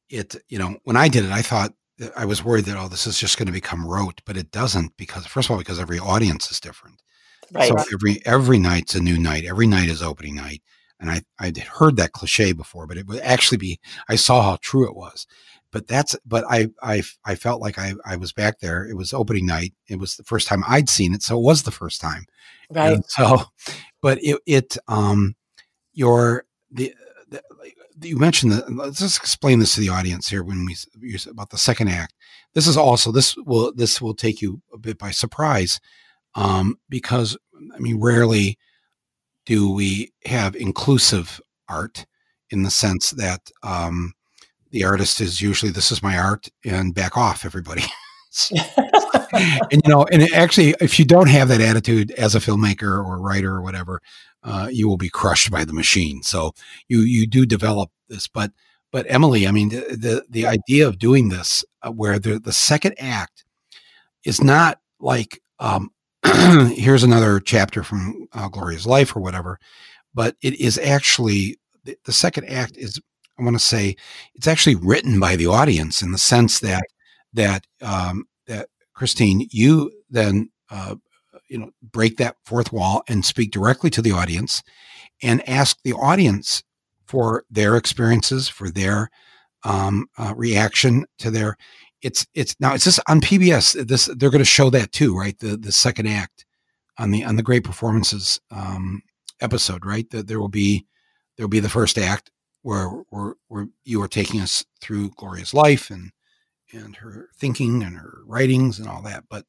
[0.09, 0.35] it.
[0.47, 1.73] You know, when I did it, I thought
[2.15, 4.97] I was worried that oh, this is just going to become rote, but it doesn't
[4.97, 7.01] because first of all, because every audience is different.
[7.51, 7.67] Right.
[7.67, 9.45] So every every night's a new night.
[9.45, 10.61] Every night is opening night,
[10.99, 13.79] and I I'd heard that cliche before, but it would actually be.
[14.09, 15.27] I saw how true it was.
[15.71, 18.85] But that's but I I I felt like I I was back there.
[18.85, 19.73] It was opening night.
[19.87, 22.25] It was the first time I'd seen it, so it was the first time.
[22.69, 22.93] Right.
[22.93, 23.43] And so,
[24.01, 25.35] but it it um
[25.93, 26.93] your the
[28.01, 28.73] you mentioned that.
[28.73, 32.13] Let's just explain this to the audience here when we use about the second act.
[32.53, 35.79] This is also this will this will take you a bit by surprise,
[36.35, 37.37] um, because
[37.75, 38.57] I mean, rarely
[39.45, 42.05] do we have inclusive art
[42.49, 44.13] in the sense that um,
[44.71, 47.83] the artist is usually this is my art and back off everybody.
[49.31, 53.19] and you know, and actually, if you don't have that attitude as a filmmaker or
[53.19, 54.01] writer or whatever,
[54.43, 56.23] uh, you will be crushed by the machine.
[56.23, 56.53] So
[56.87, 58.51] you you do develop this, but
[58.91, 62.53] but Emily, I mean, the the, the idea of doing this, uh, where the the
[62.53, 63.43] second act
[64.25, 65.89] is not like um,
[66.75, 69.59] here's another chapter from uh, Gloria's life or whatever,
[70.13, 72.99] but it is actually the, the second act is
[73.39, 73.95] I want to say
[74.35, 76.83] it's actually written by the audience in the sense that
[77.33, 80.95] that um, that Christine, you then uh,
[81.49, 84.63] you know break that fourth wall and speak directly to the audience
[85.21, 86.63] and ask the audience
[87.05, 89.09] for their experiences for their
[89.63, 91.57] um, uh, reaction to their
[92.01, 95.39] it's it's now it's this on pbs this they're going to show that too right?
[95.39, 96.45] The the second act
[96.97, 99.01] on the on the great performances um,
[99.41, 100.09] episode right?
[100.11, 100.85] That there will be
[101.37, 102.29] there will be the first act
[102.61, 106.11] where, where where you are taking us through gloria's life and
[106.73, 109.25] and her thinking and her writings and all that.
[109.29, 109.45] But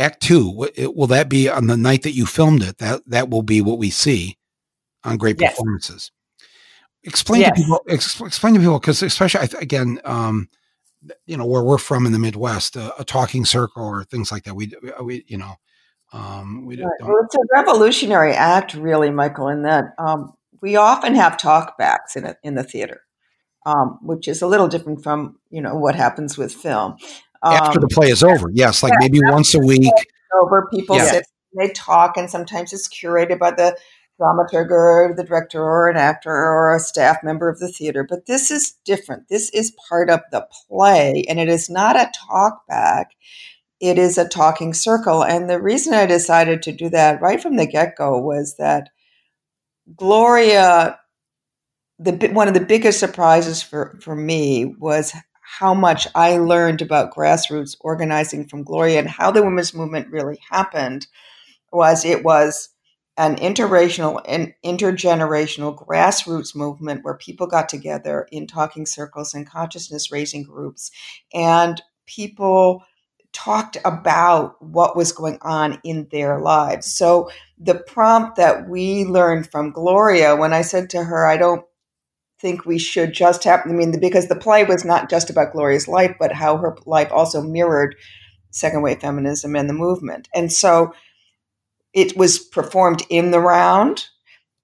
[0.00, 3.30] act two it, will that be on the night that you filmed it that that
[3.30, 4.36] will be what we see
[5.04, 5.52] on great yes.
[5.52, 6.10] performances
[7.04, 7.50] explain yes.
[7.50, 10.48] to people ex, explain to people because especially again um,
[11.26, 14.44] you know where we're from in the midwest uh, a talking circle or things like
[14.44, 14.72] that we
[15.02, 15.54] we you know
[16.12, 16.90] um, we right.
[17.00, 22.24] well, it's a revolutionary act really michael in that um, we often have talkbacks in,
[22.24, 23.02] a, in the theater
[23.66, 26.96] um, which is a little different from you know what happens with film
[27.42, 28.50] after the um, play is over.
[28.52, 29.92] Yes, like yeah, maybe once a week.
[30.42, 31.10] Over, people yeah.
[31.10, 31.26] sit,
[31.58, 33.76] they talk, and sometimes it's curated by the
[34.20, 38.04] dramaturg or the director or an actor or a staff member of the theater.
[38.08, 39.28] But this is different.
[39.28, 43.12] This is part of the play, and it is not a talk back.
[43.80, 45.24] It is a talking circle.
[45.24, 48.90] And the reason I decided to do that right from the get go was that
[49.96, 50.98] Gloria,
[51.98, 55.14] the one of the biggest surprises for, for me was
[55.58, 60.38] how much I learned about grassroots organizing from Gloria and how the women's movement really
[60.48, 61.08] happened
[61.72, 62.68] was it was
[63.16, 70.12] an interracial and intergenerational grassroots movement where people got together in talking circles and consciousness
[70.12, 70.92] raising groups
[71.34, 72.84] and people
[73.32, 76.86] talked about what was going on in their lives.
[76.86, 81.64] So the prompt that we learned from Gloria when I said to her I don't
[82.40, 85.88] think we should just have, I mean, because the play was not just about Gloria's
[85.88, 87.94] life, but how her life also mirrored
[88.50, 90.28] second wave feminism and the movement.
[90.34, 90.92] And so
[91.92, 94.06] it was performed in the round.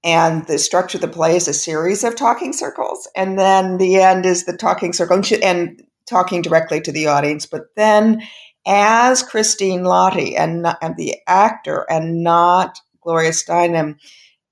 [0.04, 3.08] And the structure of the play is a series of talking circles.
[3.16, 7.44] And then the end is the talking circle and talking directly to the audience.
[7.46, 8.22] But then,
[8.66, 13.96] as Christine Lahti and, and the actor and not Gloria Steinem,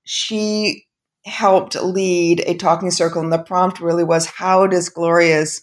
[0.03, 0.84] she
[1.25, 3.21] helped lead a talking circle.
[3.21, 5.61] And the prompt really was how does Gloria's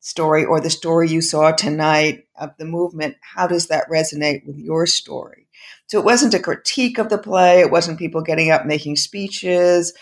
[0.00, 4.58] story or the story you saw tonight of the movement, how does that resonate with
[4.58, 5.46] your story?
[5.86, 7.60] So it wasn't a critique of the play.
[7.60, 9.94] It wasn't people getting up making speeches.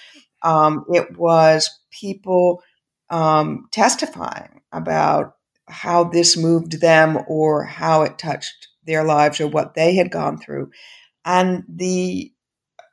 [0.43, 2.63] Um, it was people
[3.11, 5.37] um, testifying about
[5.69, 10.39] how this moved them or how it touched their lives or what they had gone
[10.39, 10.71] through.
[11.25, 12.32] And the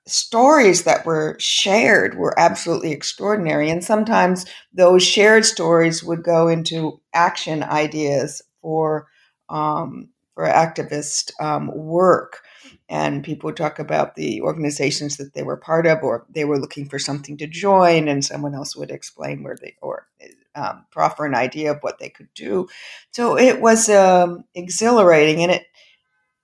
[0.09, 3.69] stories that were shared were absolutely extraordinary.
[3.69, 9.07] And sometimes those shared stories would go into action ideas for
[9.49, 12.41] um, for activist um, work.
[12.87, 16.59] And people would talk about the organizations that they were part of, or they were
[16.59, 20.07] looking for something to join, and someone else would explain where they or
[20.55, 22.67] um, proffer an idea of what they could do.
[23.11, 25.65] So it was um, exhilarating, and it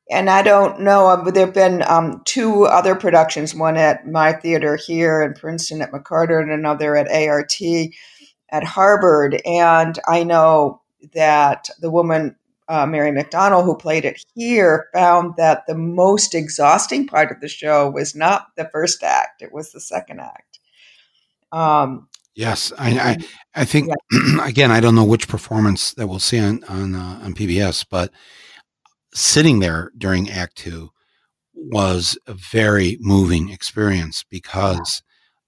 [0.10, 4.34] and I don't know, um, there have been um, two other productions, one at my
[4.34, 7.60] theater here in Princeton at McCarter and another at ART
[8.50, 9.42] at Harvard.
[9.46, 10.82] And I know
[11.14, 12.36] that the woman,
[12.68, 17.48] uh, Mary McDonnell, who played it here, found that the most exhausting part of the
[17.48, 20.60] show was not the first act, it was the second act.
[21.52, 23.18] Um, yes, I, I,
[23.56, 24.46] I think, yeah.
[24.48, 28.12] again, I don't know which performance that we'll see on, on, uh, on PBS, but
[29.16, 30.92] sitting there during Act Two
[31.54, 35.02] was a very moving experience because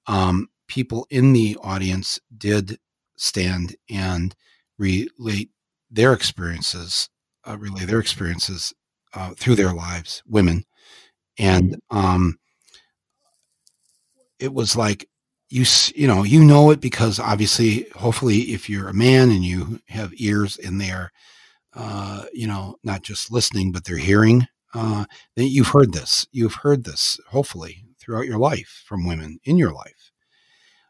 [0.07, 2.79] um, people in the audience did
[3.17, 4.35] stand and
[4.79, 5.49] relate
[5.91, 7.09] their experiences,
[7.45, 8.73] uh, relay their experiences
[9.13, 10.63] uh, through their lives, women,
[11.37, 11.97] and mm-hmm.
[11.97, 12.39] um,
[14.39, 15.09] it was like
[15.49, 15.65] you
[15.95, 20.11] you know you know it because obviously hopefully if you're a man and you have
[20.17, 21.11] ears in there
[21.77, 24.47] uh, you know, not just listening, but they're hearing.
[24.73, 25.05] Uh,
[25.35, 26.27] that you've heard this.
[26.31, 30.11] You've heard this, hopefully, throughout your life from women in your life.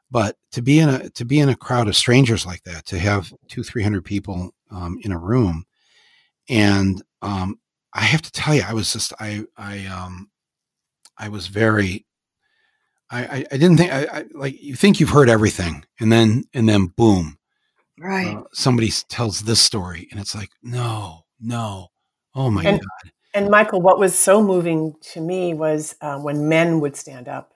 [0.09, 2.97] But to be in a to be in a crowd of strangers like that, to
[2.97, 5.65] have two three hundred people um, in a room,
[6.49, 7.59] and um,
[7.93, 10.29] I have to tell you, I was just I I um,
[11.17, 12.05] I was very
[13.09, 16.43] I, I, I didn't think I, I, like you think you've heard everything and then
[16.53, 17.38] and then boom
[17.99, 18.37] Right.
[18.37, 21.87] Uh, somebody tells this story, and it's like, no, no,
[22.35, 23.11] oh my and, god.
[23.33, 27.53] And Michael, what was so moving to me was uh, when men would stand up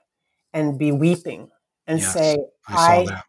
[0.53, 1.49] and be weeping
[1.87, 2.37] and yes, say,
[2.67, 3.21] "I." I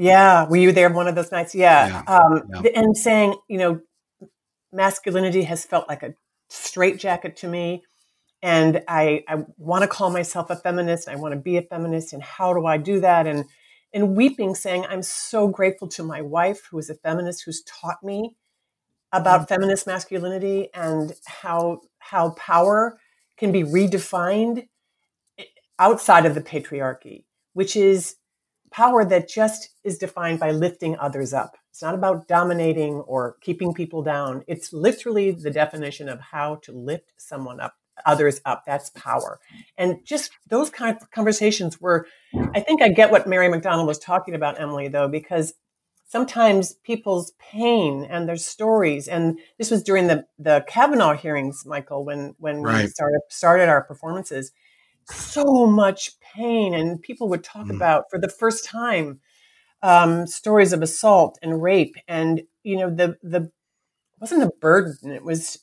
[0.00, 1.56] yeah, were you there one of those nights?
[1.56, 1.88] Yeah.
[1.88, 2.70] yeah, um, yeah.
[2.76, 3.80] And saying, you know,
[4.72, 6.14] masculinity has felt like a
[6.48, 7.82] straitjacket to me
[8.42, 11.08] and I, I want to call myself a feminist.
[11.08, 13.26] I want to be a feminist, and how do I do that?
[13.26, 13.44] And
[13.92, 18.02] and weeping, saying, I'm so grateful to my wife, who is a feminist, who's taught
[18.02, 18.36] me
[19.12, 19.54] about mm-hmm.
[19.54, 22.98] feminist masculinity and how how power
[23.36, 24.68] can be redefined
[25.38, 25.44] eh,
[25.78, 27.24] outside of the patriarchy,
[27.54, 28.16] which is
[28.70, 31.56] power that just is defined by lifting others up.
[31.70, 34.44] It's not about dominating or keeping people down.
[34.46, 37.74] It's literally the definition of how to lift someone up
[38.06, 38.64] others up.
[38.66, 39.40] That's power.
[39.76, 42.06] And just those kind of conversations were,
[42.54, 45.54] I think I get what Mary McDonnell was talking about, Emily, though, because
[46.08, 52.04] sometimes people's pain and their stories, and this was during the, the Kavanaugh hearings, Michael,
[52.04, 52.84] when, when right.
[52.84, 54.52] we started, started our performances,
[55.04, 56.74] so much pain.
[56.74, 57.76] And people would talk mm.
[57.76, 59.20] about, for the first time,
[59.82, 61.94] um, stories of assault and rape.
[62.08, 63.50] And, you know, the, the,
[64.20, 65.10] wasn't a burden.
[65.12, 65.58] It was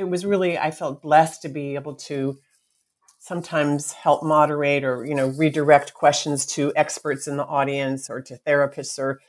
[0.00, 2.38] it was really I felt blessed to be able to
[3.18, 8.38] sometimes help moderate or you know redirect questions to experts in the audience or to
[8.46, 9.20] therapists or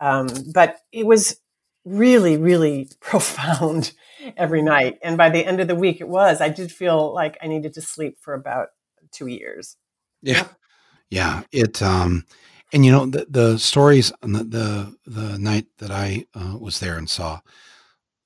[0.00, 1.40] um, but it was
[1.86, 3.92] really really profound
[4.36, 4.98] every night.
[5.02, 6.40] And by the end of the week it was.
[6.42, 8.68] I did feel like i needed to sleep for about
[9.10, 9.76] two years.
[10.20, 10.46] Yeah.
[11.08, 11.44] Yeah.
[11.50, 12.26] It um
[12.72, 16.80] and you know the the stories on the the, the night that i uh, was
[16.80, 17.40] there and saw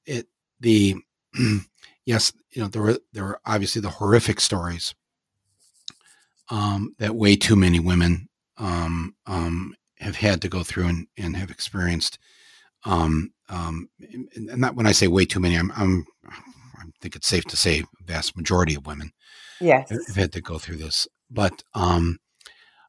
[0.04, 0.26] it
[0.58, 0.96] the
[2.04, 4.94] yes, you know, there were there were obviously the horrific stories
[6.50, 8.28] um, that way too many women
[8.58, 12.18] um, um, have had to go through and, and have experienced.
[12.84, 13.88] Um, um,
[14.34, 17.56] and not when I say way too many, I'm, I'm I think it's safe to
[17.56, 19.12] say vast majority of women
[19.60, 19.88] yes.
[19.90, 21.06] have had to go through this.
[21.30, 22.18] But um,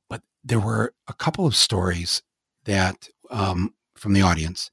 [0.09, 2.21] but there were a couple of stories
[2.65, 4.71] that um, from the audience,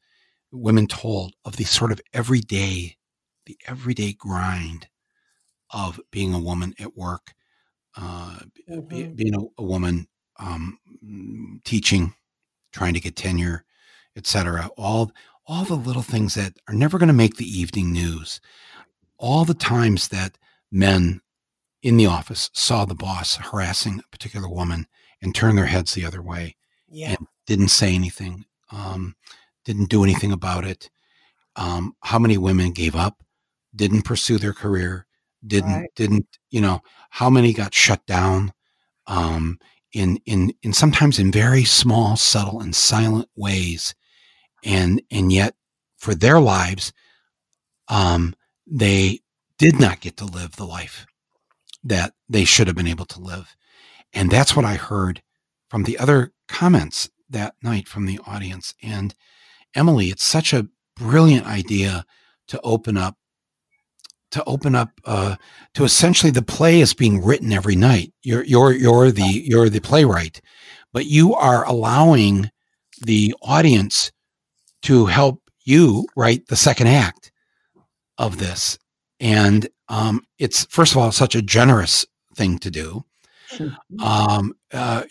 [0.53, 2.97] women told of the sort of everyday
[3.51, 4.87] the everyday grind
[5.71, 7.35] of being a woman at work,
[7.97, 8.39] uh,
[8.69, 8.81] mm-hmm.
[8.81, 10.07] be, being a, a woman
[10.39, 10.79] um,
[11.65, 12.15] teaching,
[12.73, 13.65] trying to get tenure,
[14.17, 14.71] etc.
[14.77, 15.13] All
[15.47, 18.41] all the little things that are never going to make the evening news.
[19.19, 20.39] All the times that
[20.71, 21.21] men
[21.83, 24.87] in the office saw the boss harassing a particular woman
[25.21, 26.55] and turned their heads the other way
[26.89, 27.11] yeah.
[27.11, 29.17] and didn't say anything, um,
[29.65, 30.89] didn't do anything about it.
[31.57, 33.21] Um, how many women gave up?
[33.75, 35.07] Didn't pursue their career,
[35.47, 35.91] didn't Right.
[35.97, 38.53] didn't you know how many got shut down
[39.07, 39.59] um,
[39.93, 43.95] in in in sometimes in very small, subtle, and silent ways,
[44.65, 45.55] and and yet
[45.99, 46.93] for their lives,
[47.89, 48.35] um,
[48.67, 49.21] they
[49.59, 51.07] did not get to live the life
[51.85, 53.57] that they should have been able to live,
[54.13, 55.23] and that's what I heard
[55.71, 58.75] from the other comments that night from the audience.
[58.83, 59.15] And
[59.75, 62.05] Emily, it's such a brilliant idea
[62.49, 63.17] to open up
[64.31, 65.37] to open up uh,
[65.75, 68.13] to essentially the play is being written every night.
[68.23, 70.41] You're you're you're the you're the playwright,
[70.93, 72.51] but you are allowing
[73.03, 74.13] the audience
[74.83, 77.33] to help you write the second act
[78.19, 78.79] of this,
[79.19, 82.07] and um, it's first of all such a generous
[82.37, 83.05] thing to do.
[84.03, 85.03] Um, uh,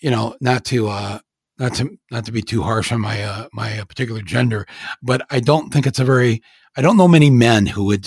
[0.00, 1.18] you know, not to uh,
[1.58, 4.66] not to not to be too harsh on my uh, my uh, particular gender,
[5.02, 6.42] but I don't think it's a very
[6.76, 8.06] I don't know many men who would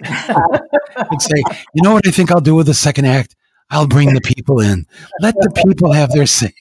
[0.00, 1.42] would say,
[1.74, 3.36] you know what I think I'll do with the second act?
[3.70, 4.86] I'll bring the people in.
[5.20, 6.52] Let the people have their say.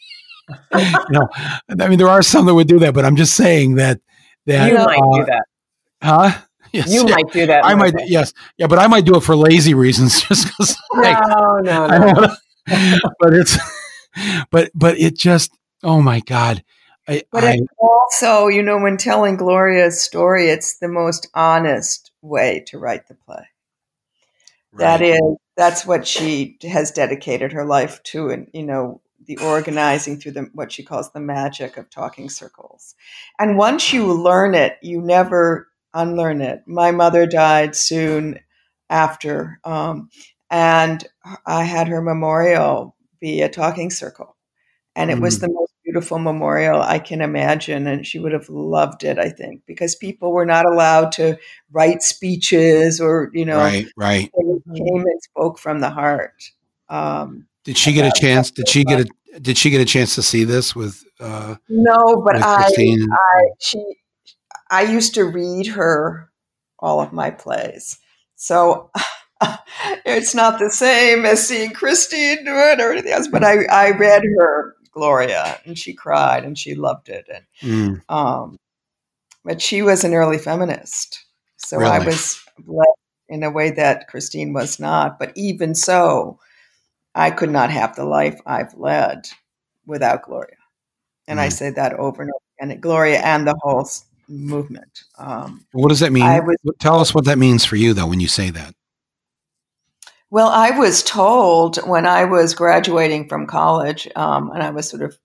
[0.75, 1.27] you know,
[1.79, 3.99] I mean, there are some that would do that, but I'm just saying that
[4.45, 5.45] that you might uh, do that.
[6.01, 6.41] huh?
[6.73, 7.65] Yes, You yeah, might do that.
[7.65, 10.77] I might, yes, yeah, but I might do it for lazy reasons, just because.
[10.95, 12.05] Like, No, no, no.
[12.13, 12.37] wanna,
[13.19, 13.57] but it's,
[14.51, 15.51] but but it just,
[15.83, 16.63] oh my god,
[17.07, 22.63] I, But I also, you know, when telling Gloria's story, it's the most honest way
[22.67, 23.45] to write the play.
[24.77, 25.01] That right.
[25.01, 25.21] is,
[25.57, 30.49] that's what she has dedicated her life to, and you know, the organizing through the
[30.53, 32.95] what she calls the magic of talking circles.
[33.39, 36.63] And once you learn it, you never unlearn it.
[36.67, 38.39] My mother died soon
[38.89, 40.09] after, um,
[40.49, 41.05] and
[41.45, 44.35] I had her memorial be a talking circle,
[44.95, 45.41] and it was Mm.
[45.41, 45.60] the most
[45.91, 47.85] beautiful memorial I can imagine.
[47.85, 51.37] And she would have loved it, I think, because people were not allowed to
[51.71, 54.31] write speeches or you know right, right.
[54.73, 56.51] came and spoke from the heart.
[56.89, 58.51] Um, Did she get a chance?
[58.51, 62.21] Did she get a Did she get a chance to see this with uh, no,
[62.23, 63.83] but with I, I, she,
[64.69, 66.31] I used to read her
[66.79, 67.99] all of my plays,
[68.35, 68.89] so
[70.05, 73.27] it's not the same as seeing Christine do it or anything else.
[73.27, 78.01] But I, I read her Gloria, and she cried, and she loved it, and Mm,
[78.09, 78.57] um,
[79.43, 81.23] but she was an early feminist,
[81.57, 82.89] so I was blessed
[83.29, 85.17] in a way that Christine was not.
[85.19, 86.39] But even so,
[87.15, 89.27] I could not have the life I've led
[89.85, 90.57] without Gloria,
[91.27, 91.53] and I Mm.
[91.53, 92.79] say that over and over again.
[92.81, 93.87] Gloria and the whole
[94.27, 95.03] movement.
[95.17, 96.25] Um, what does that mean?
[96.45, 98.75] Was- Tell us what that means for you, though, when you say that.
[100.31, 105.03] Well, I was told when I was graduating from college, um, and I was sort
[105.03, 105.17] of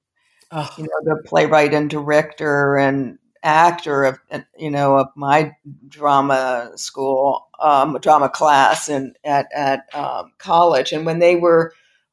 [0.51, 0.71] Ugh.
[0.77, 4.19] you know the playwright and director and actor of
[4.59, 5.53] you know of my
[5.89, 11.73] drama school um, drama class and at at um, college and when they were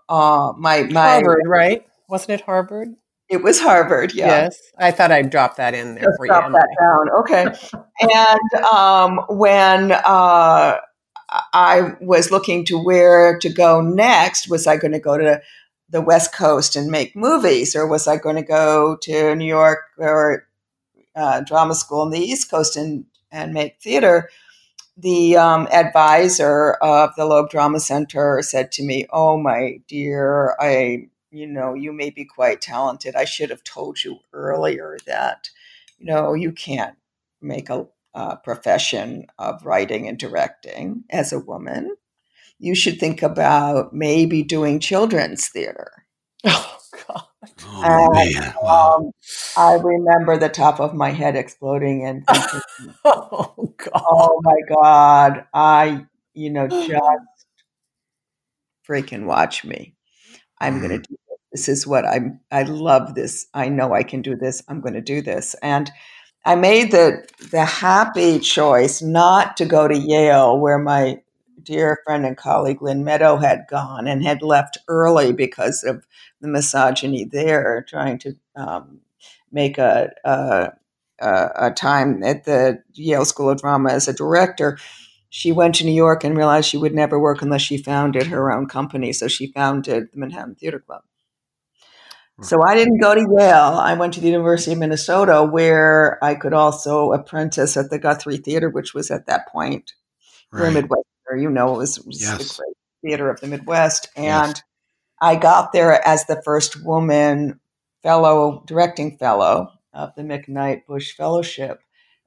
[0.09, 1.85] uh, my my Harvard, right?
[2.07, 2.89] Wasn't it Harvard?
[3.29, 4.59] it was Harvard yeah Yes.
[4.77, 6.31] I thought I'd drop that in there Just for you.
[6.31, 7.45] drop that down okay
[8.13, 10.77] and um, when uh,
[11.53, 15.41] I was looking to where to go next was I going to go to
[15.89, 19.79] the West Coast and make movies, or was I going to go to New York
[19.97, 20.47] or
[21.15, 24.29] uh, drama school on the East Coast and and make theater?
[24.95, 31.09] The um, advisor of the Loeb Drama Center said to me, "Oh my dear, I
[31.31, 33.15] you know you may be quite talented.
[33.15, 35.49] I should have told you earlier that
[35.97, 36.95] you know you can't
[37.41, 41.95] make a, a profession of writing and directing as a woman."
[42.59, 45.91] You should think about maybe doing children's theater.
[46.47, 47.23] Oh God.
[47.65, 48.53] Oh Uh, man!
[48.61, 48.95] Wow.
[48.97, 49.11] Um,
[49.57, 52.61] I remember the top of my head exploding and thinking,
[53.05, 54.03] Oh God.
[54.09, 57.45] oh my God, I, you know, just
[58.87, 59.95] freaking watch me.
[60.59, 61.39] I'm going to do this.
[61.53, 63.47] This is what I'm, I love this.
[63.53, 64.63] I know I can do this.
[64.67, 65.55] I'm going to do this.
[65.61, 65.91] And
[66.45, 71.21] I made the, the happy choice not to go to Yale, where my
[71.61, 76.05] dear friend and colleague Lynn Meadow had gone and had left early because of
[76.41, 78.99] the misogyny there, trying to um,
[79.53, 80.73] make a, a,
[81.19, 84.77] a, a time at the Yale School of Drama as a director.
[85.29, 88.51] She went to New York and realized she would never work unless she founded her
[88.51, 89.13] own company.
[89.13, 91.03] So she founded the Manhattan Theater Club.
[92.41, 93.77] So I didn't go to Yale.
[93.79, 98.37] I went to the University of Minnesota, where I could also apprentice at the Guthrie
[98.37, 99.91] Theater, which was at that point
[100.51, 100.73] Right.
[100.73, 101.03] Midwest,
[101.37, 102.57] you know, it was, it was Yes.
[102.57, 102.75] the great
[103.11, 104.09] theater of the Midwest.
[104.15, 104.47] Yes.
[104.47, 104.63] And
[105.21, 107.59] I got there as the first woman
[108.03, 111.79] fellow, directing fellow of the McKnight Bush Fellowship.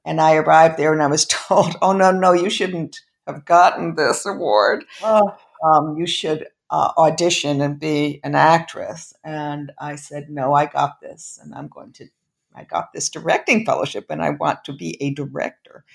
[0.03, 2.97] And I arrived there and I was told, oh, no, no, you shouldn't
[3.27, 4.83] have gotten this award.
[5.03, 9.13] Oh, Um, you should uh, audition and be an actress.
[9.23, 12.07] And I said, no, I got this, and I'm going to.
[12.55, 15.85] I got this directing fellowship, and I want to be a director.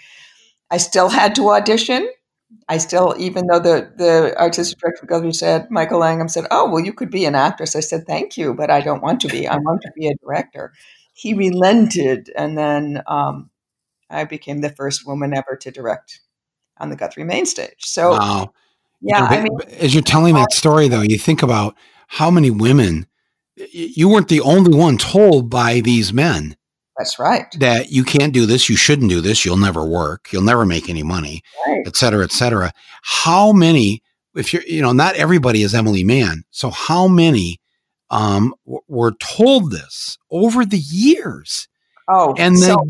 [0.70, 2.08] I still had to audition.
[2.68, 6.84] I still, even though the the artistic director Guthrie said, Michael Langham said, "Oh, well,
[6.84, 9.48] you could be an actress." I said, "Thank you, but I don't want to be.
[9.48, 10.72] I want to be a director."
[11.14, 13.50] He relented, and then um,
[14.08, 16.20] I became the first woman ever to direct
[16.78, 17.78] on the Guthrie main stage.
[17.80, 18.52] So, wow.
[19.02, 21.74] Yeah, You know, I mean, as you're telling that story, though, you think about
[22.08, 23.06] how many women
[23.72, 26.56] you weren't the only one told by these men
[26.96, 27.44] that's right.
[27.60, 30.88] that you can't do this, you shouldn't do this, you'll never work, you'll never make
[30.88, 31.82] any money, Right.
[31.86, 32.72] et cetera, et cetera.
[33.02, 34.02] How many,
[34.34, 36.44] if you're, you know, not everybody is Emily Mann.
[36.50, 37.60] So how many
[38.10, 41.68] um, w- were told this over the years
[42.08, 42.86] Oh, and then, so,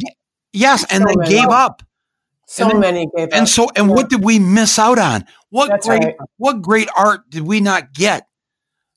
[0.53, 1.31] yes, and so then many.
[1.37, 1.83] gave up.
[2.47, 5.25] so then- many gave And so, and what did we miss out on?
[5.53, 6.17] What That's great, right.
[6.39, 8.27] what great art did we not get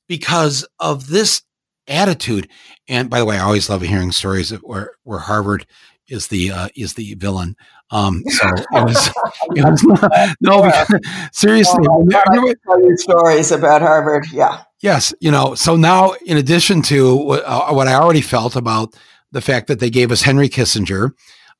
[0.08, 1.42] because of this
[1.86, 2.48] attitude?
[2.88, 5.66] And by the way, I always love hearing stories where, where Harvard
[6.08, 7.56] is the, uh, is the villain.
[7.90, 9.08] Um, so it was,
[9.54, 10.88] it was no, because,
[11.30, 14.24] seriously, Oh, I tell you stories about Harvard.
[14.32, 14.62] Yeah.
[14.80, 15.54] Yes, you know.
[15.54, 18.94] So now, in addition to uh, what I already felt about
[19.30, 21.10] the fact that they gave us Henry Kissinger,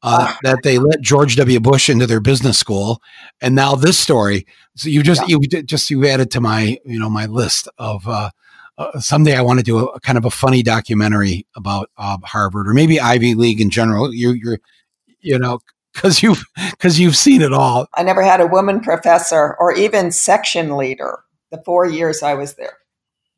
[0.07, 1.59] uh, that they let George W.
[1.59, 3.03] Bush into their business school,
[3.41, 4.47] and now this story.
[4.77, 8.31] So you just you just you added to my you know my list of uh,
[8.79, 12.19] uh, someday I want to do a, a kind of a funny documentary about uh,
[12.23, 14.15] Harvard or maybe Ivy League in general.
[14.15, 14.61] You you're
[15.21, 15.59] you know
[15.93, 17.89] because you've because you've seen it all.
[17.95, 21.19] I never had a woman professor or even section leader
[21.51, 22.79] the four years I was there.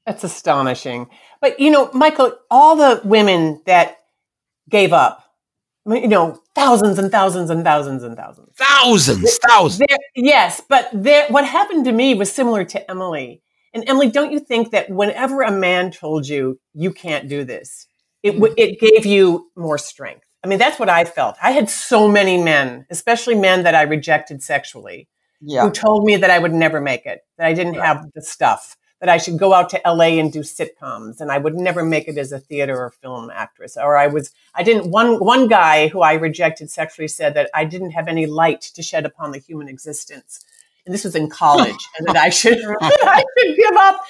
[0.05, 1.09] That's astonishing.
[1.41, 3.99] But you know, Michael, all the women that
[4.69, 5.25] gave up,
[5.87, 8.49] you know, thousands and thousands and thousands and thousands.
[8.57, 9.87] Thousands, thousands.
[9.89, 13.43] There, yes, but there, what happened to me was similar to Emily.
[13.75, 17.87] And Emily, don't you think that whenever a man told you you can't do this,
[18.23, 20.25] it it gave you more strength?
[20.43, 21.37] I mean, that's what I felt.
[21.43, 25.09] I had so many men, especially men that I rejected sexually,
[25.41, 25.63] Yeah.
[25.65, 28.77] who told me that I would never make it, that I didn't have the stuff,
[29.01, 32.09] that I should go out to LA and do sitcoms, and I would never make
[32.09, 33.77] it as a theater or film actress.
[33.77, 34.91] Or I was, I didn't.
[34.91, 38.83] One one guy who I rejected sexually said that I didn't have any light to
[38.83, 40.45] shed upon the human existence,
[40.85, 44.01] and this was in college, and that I should, I should give up.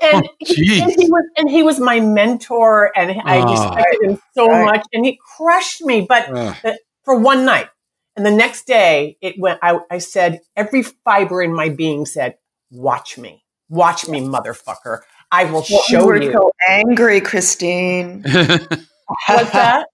[0.00, 3.50] And, oh, he, and he was, and he was my mentor, and I Oh.
[3.50, 4.64] respected him so Right.
[4.64, 6.06] much, and he crushed me.
[6.08, 6.58] But ah.
[6.64, 6.74] Ugh.
[7.04, 7.68] for one night.
[8.16, 9.58] And the next day, it went.
[9.62, 12.36] I, I said, every fiber in my being said,
[12.70, 13.43] "Watch me,
[13.74, 15.00] watch me, motherfucker.
[15.32, 18.22] I will Well, you show were you." so angry, Christine.
[19.28, 19.86] What's that?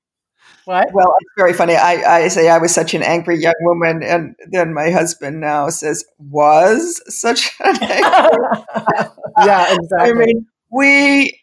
[0.65, 0.89] What?
[0.93, 1.75] Well, it's very funny.
[1.75, 5.69] I, I say I was such an angry young woman, and then my husband now
[5.71, 8.65] says, was such an angry
[9.39, 10.11] yeah, exactly.
[10.11, 11.37] I mean, we.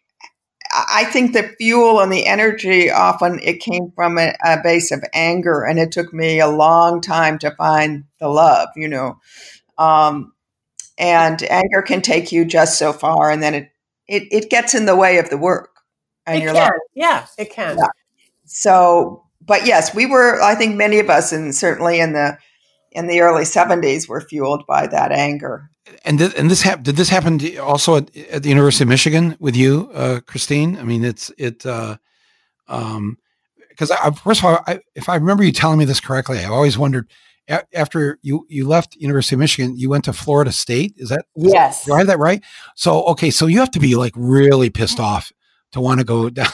[0.74, 5.04] I think the fuel and the energy often it came from a, a base of
[5.14, 8.70] anger, and it took me a long time to find the love.
[8.76, 9.18] You know,
[9.78, 10.34] um,
[10.98, 13.72] and anger can take you just so far, and then it
[14.08, 15.70] it, it gets in the way of the work
[16.26, 16.64] and it your can.
[16.64, 16.80] life.
[16.94, 17.78] Yeah, it can.
[17.78, 17.88] Yeah.
[18.46, 20.42] So, but yes, we were.
[20.42, 22.38] I think many of us, and certainly in the
[22.92, 25.70] in the early seventies, were fueled by that anger.
[26.04, 28.90] And th- and this hap- did this happen to, also at, at the University of
[28.90, 30.78] Michigan with you, uh, Christine?
[30.78, 31.98] I mean, it's it uh,
[32.68, 33.18] um,
[33.70, 36.46] because I, first of all, I, if I remember you telling me this correctly, I
[36.46, 37.08] always wondered
[37.50, 40.94] a- after you you left University of Michigan, you went to Florida State.
[40.98, 41.86] Is that is that- Yes.
[41.86, 42.42] do I have that right?
[42.76, 45.32] So okay, so you have to be like really pissed off
[45.72, 46.48] to want to go down.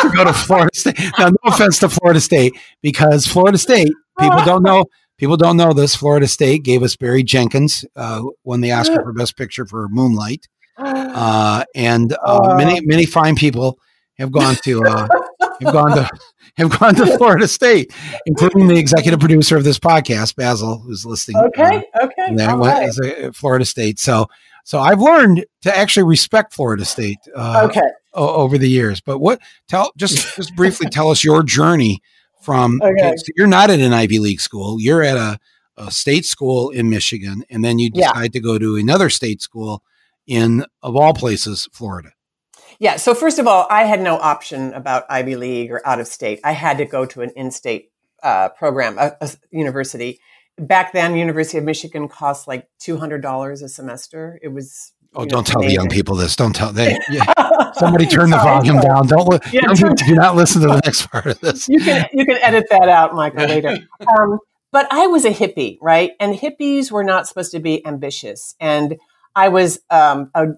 [0.00, 0.98] to go to Florida State.
[1.18, 4.84] Now, no offense to Florida State, because Florida State, people don't know,
[5.18, 5.94] people don't know this.
[5.94, 10.48] Florida State gave us Barry Jenkins, uh, won the Oscar for Best Picture for Moonlight,
[10.78, 13.78] uh, and uh, many many fine people
[14.18, 15.08] have gone to uh,
[15.62, 16.10] have gone to
[16.56, 17.92] have gone to Florida State,
[18.26, 21.36] including the executive producer of this podcast, Basil, who's listening.
[21.36, 21.82] uh, okay.
[22.02, 22.14] Okay.
[22.26, 23.98] and then went as a Florida State.
[23.98, 24.26] So,
[24.64, 27.18] so I've learned to actually respect Florida State.
[27.34, 27.80] Uh, okay.
[28.14, 29.00] o- over the years.
[29.00, 32.00] But what tell just just briefly tell us your journey
[32.42, 33.14] from Okay.
[33.16, 35.38] so you're not at an Ivy League school, you're at a,
[35.76, 38.12] a state school in Michigan, and then you Yeah.
[38.12, 39.82] decide to go to another state school
[40.26, 42.10] in of all places, Florida.
[42.78, 42.96] Yeah.
[42.96, 46.40] So first of all, I had no option about Ivy League or out of state.
[46.44, 47.90] I had to go to an in-state
[48.22, 50.20] uh, program, a, a university.
[50.58, 54.38] Back then, University of Michigan cost like two hundred dollars a semester.
[54.42, 54.92] It was.
[55.14, 56.36] Oh, don't tell the young people this.
[56.36, 56.98] Don't tell they.
[57.10, 57.24] Yeah,
[57.74, 59.06] somebody turn the volume down.
[59.06, 61.68] Don't li- Yeah, turn- do not listen to the next part of this.
[61.68, 63.76] You can you can edit that out, Michael, later.
[64.18, 64.38] Um,
[64.72, 66.12] but I was a hippie, right?
[66.20, 68.54] And hippies were not supposed to be ambitious.
[68.60, 68.96] And
[69.34, 70.48] I was um, a,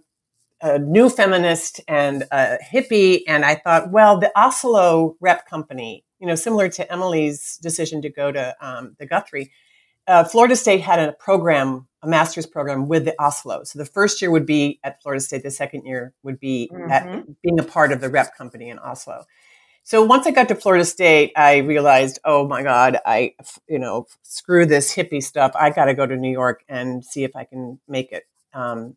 [0.61, 3.23] a, new feminist and a hippie.
[3.27, 8.11] And I thought, well, the Asolo rep company, you know, similar to Emily's decision to
[8.11, 9.53] go to um, the Guthrie,
[10.09, 13.67] uh, Florida State had a program, a master's program with the Asolo.
[13.67, 16.91] So the first year would be at Florida State, the second year would be mm-hmm.
[16.91, 19.25] at being a part of the rep company in Asolo.
[19.85, 23.35] So once I got to Florida State, I realized, oh my God, I,
[23.69, 25.53] you know, screw this hippie stuff.
[25.55, 28.97] I got to go to New York and see if I can make it, um,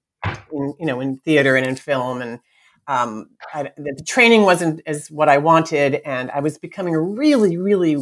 [0.51, 2.21] in, you know, in theater and in film.
[2.21, 2.39] And
[2.87, 7.57] um, I, the training wasn't as what I wanted, and I was becoming a really,
[7.57, 7.97] really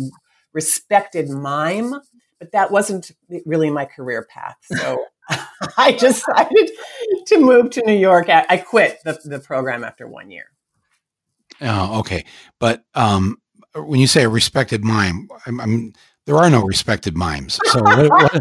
[0.54, 1.94] respected mime,
[2.40, 3.12] but that wasn't
[3.46, 4.58] really my career path.
[4.64, 5.06] So
[5.78, 6.72] I decided
[7.28, 8.30] to move to New York.
[8.30, 10.46] I quit the, the program after one year.
[11.62, 12.26] Oh, okay.
[12.60, 13.38] But um,
[13.76, 15.94] when you say a respected mime, I'm, I'm
[16.30, 17.60] there are no respected mimes.
[17.72, 18.32] So, what, what,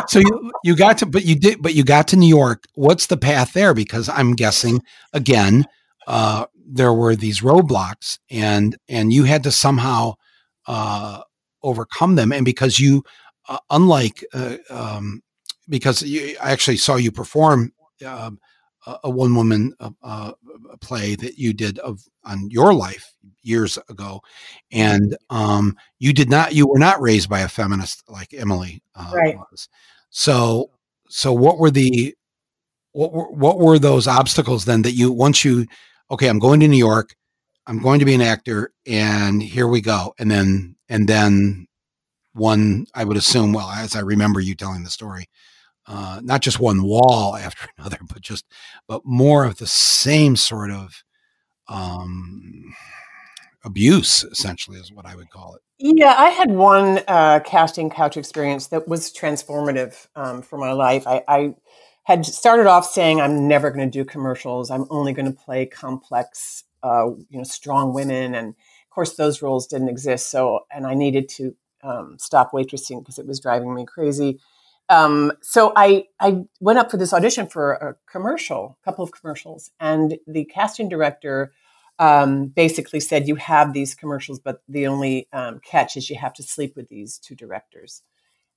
[0.08, 2.62] so you, you got to, but you did, but you got to New York.
[2.74, 3.74] What's the path there?
[3.74, 5.66] Because I'm guessing again,
[6.06, 10.14] uh, there were these roadblocks, and and you had to somehow
[10.68, 11.22] uh,
[11.64, 12.30] overcome them.
[12.30, 13.02] And because you,
[13.48, 15.24] uh, unlike, uh, um,
[15.68, 17.72] because you, I actually saw you perform
[18.06, 18.38] um,
[19.02, 20.32] a one woman uh, uh
[20.80, 23.12] play that you did of on your life
[23.46, 24.20] years ago,
[24.72, 29.12] and um, you did not you were not raised by a feminist like Emily uh,
[29.14, 29.36] right.
[29.36, 29.68] was.
[30.10, 30.70] So
[31.08, 32.14] so what were the
[32.92, 35.66] what were, what were those obstacles then that you once you
[36.10, 37.14] okay I'm going to New York
[37.66, 41.66] I'm going to be an actor and here we go and then and then
[42.32, 45.28] one I would assume well as I remember you telling the story
[45.88, 48.44] uh, not just one wall after another, but just
[48.88, 51.02] but more of the same sort of
[51.68, 52.74] um,
[53.64, 55.62] abuse, essentially, is what I would call it.
[55.78, 61.06] Yeah, I had one uh, casting couch experience that was transformative um, for my life.
[61.06, 61.54] I, I,
[62.04, 64.70] had started off saying I'm never going to do commercials.
[64.70, 69.42] I'm only going to play complex, uh, you know, strong women, and of course those
[69.42, 70.30] roles didn't exist.
[70.30, 74.38] So, and I needed to um, stop waitressing because it was driving me crazy.
[74.88, 79.10] Um, so I, I went up for this audition for a commercial, a couple of
[79.10, 81.52] commercials, and the casting director
[81.98, 86.34] um, basically said, "You have these commercials, but the only um, catch is you have
[86.34, 88.02] to sleep with these two directors."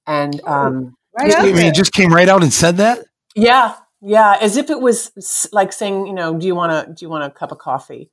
[0.08, 3.06] And oh, um, right just, came, just came right out and said that.
[3.36, 7.06] Yeah, yeah, as if it was like saying, you know, do you want to do
[7.06, 8.10] you want a cup of coffee?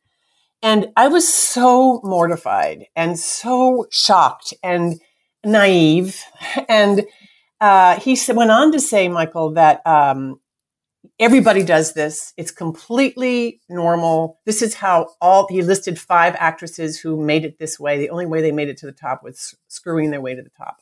[0.62, 5.01] And I was so mortified and so shocked and
[5.45, 6.20] naive
[6.68, 7.05] and
[7.61, 10.41] uh, he went on to say, Michael, that um,
[11.19, 12.33] everybody does this.
[12.37, 14.41] It's completely normal.
[14.45, 17.99] This is how all he listed five actresses who made it this way.
[17.99, 20.51] The only way they made it to the top was screwing their way to the
[20.51, 20.79] top.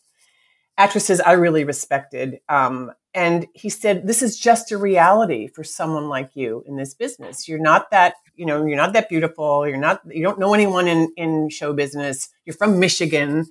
[0.77, 2.41] Actresses I really respected.
[2.49, 6.95] Um, and he said, This is just a reality for someone like you in this
[6.95, 7.49] business.
[7.49, 9.69] You're not that, you know, you're not that beautiful.
[9.69, 12.29] You're not, you don't know anyone in, in show business.
[12.45, 13.47] You're from Michigan.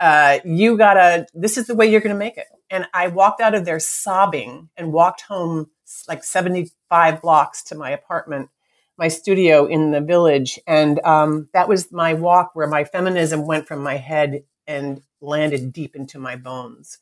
[0.00, 2.46] Uh, you gotta, this is the way you're gonna make it.
[2.70, 5.70] And I walked out of there sobbing and walked home
[6.08, 8.50] like 75 blocks to my apartment,
[8.98, 10.58] my studio in the village.
[10.66, 15.72] And um, that was my walk where my feminism went from my head and landed
[15.72, 16.98] deep into my bones.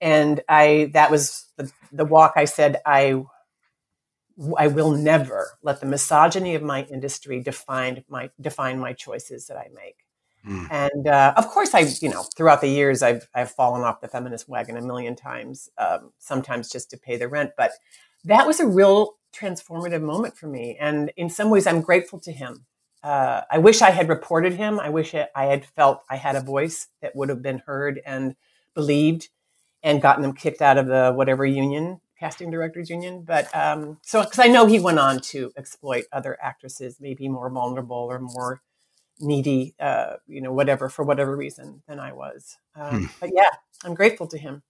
[0.00, 3.22] And I, that was the, the walk I said, I,
[4.56, 9.58] I will never let the misogyny of my industry define my, define my choices that
[9.58, 9.96] I make.
[10.46, 10.70] Mm.
[10.70, 14.08] And uh, of course, I, you know, throughout the years, I've I've fallen off the
[14.08, 15.68] feminist wagon a million times.
[15.78, 17.72] Um, sometimes just to pay the rent, but
[18.24, 20.76] that was a real transformative moment for me.
[20.80, 22.66] And in some ways, I'm grateful to him.
[23.02, 24.78] Uh, I wish I had reported him.
[24.78, 28.34] I wish I had felt I had a voice that would have been heard and
[28.74, 29.28] believed,
[29.82, 33.22] and gotten them kicked out of the whatever union casting directors union.
[33.22, 37.50] But um, so because I know he went on to exploit other actresses, maybe more
[37.50, 38.60] vulnerable or more
[39.20, 42.56] needy, uh, you know, whatever for whatever reason than I was.
[42.74, 43.06] Um, hmm.
[43.20, 43.50] But yeah,
[43.84, 44.62] I'm grateful to him.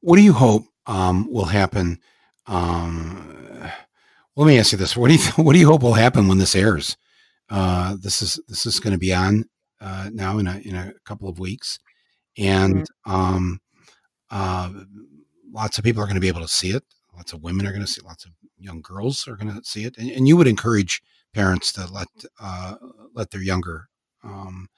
[0.00, 2.00] What do you hope um, will happen?
[2.46, 3.68] Um,
[4.36, 6.38] let me ask you this: What do you what do you hope will happen when
[6.38, 6.96] this airs?
[7.50, 9.44] Uh, this is this is going to be on
[9.80, 11.78] uh, now in a in a couple of weeks,
[12.36, 13.12] and mm-hmm.
[13.12, 13.60] um,
[14.30, 14.70] uh,
[15.50, 16.84] lots of people are going to be able to see it.
[17.16, 18.00] Lots of women are going to see.
[18.02, 21.02] Lots of young girls are going to see it, and, and you would encourage
[21.38, 22.08] parents to let
[22.40, 22.74] uh,
[23.14, 23.88] let their younger
[24.24, 24.68] um,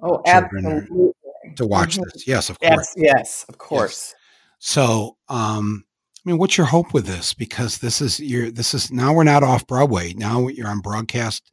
[0.00, 1.12] oh children
[1.56, 2.04] to watch mm-hmm.
[2.12, 2.26] this.
[2.26, 2.94] Yes, of course.
[2.96, 4.14] Yes, yes of course.
[4.14, 4.20] Yes.
[4.58, 5.84] So, um,
[6.24, 7.34] I mean, what's your hope with this?
[7.34, 10.14] Because this is your this is now we're not off Broadway.
[10.14, 11.50] Now you're on broadcast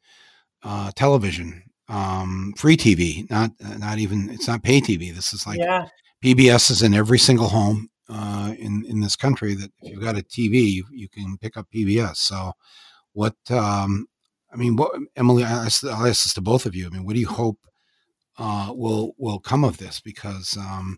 [0.63, 1.63] uh, television.
[1.91, 5.13] um, free TV, not not even it's not pay TV.
[5.13, 5.87] This is like yeah.
[6.23, 9.55] PBS is in every single home uh, in in this country.
[9.55, 12.15] That if you've got a TV, you, you can pick up PBS.
[12.17, 12.53] So,
[13.13, 14.07] what um,
[14.53, 16.87] I mean, what Emily, I, will ask this to both of you.
[16.87, 17.59] I mean, what do you hope
[18.37, 19.99] uh, will will come of this?
[19.99, 20.97] Because um,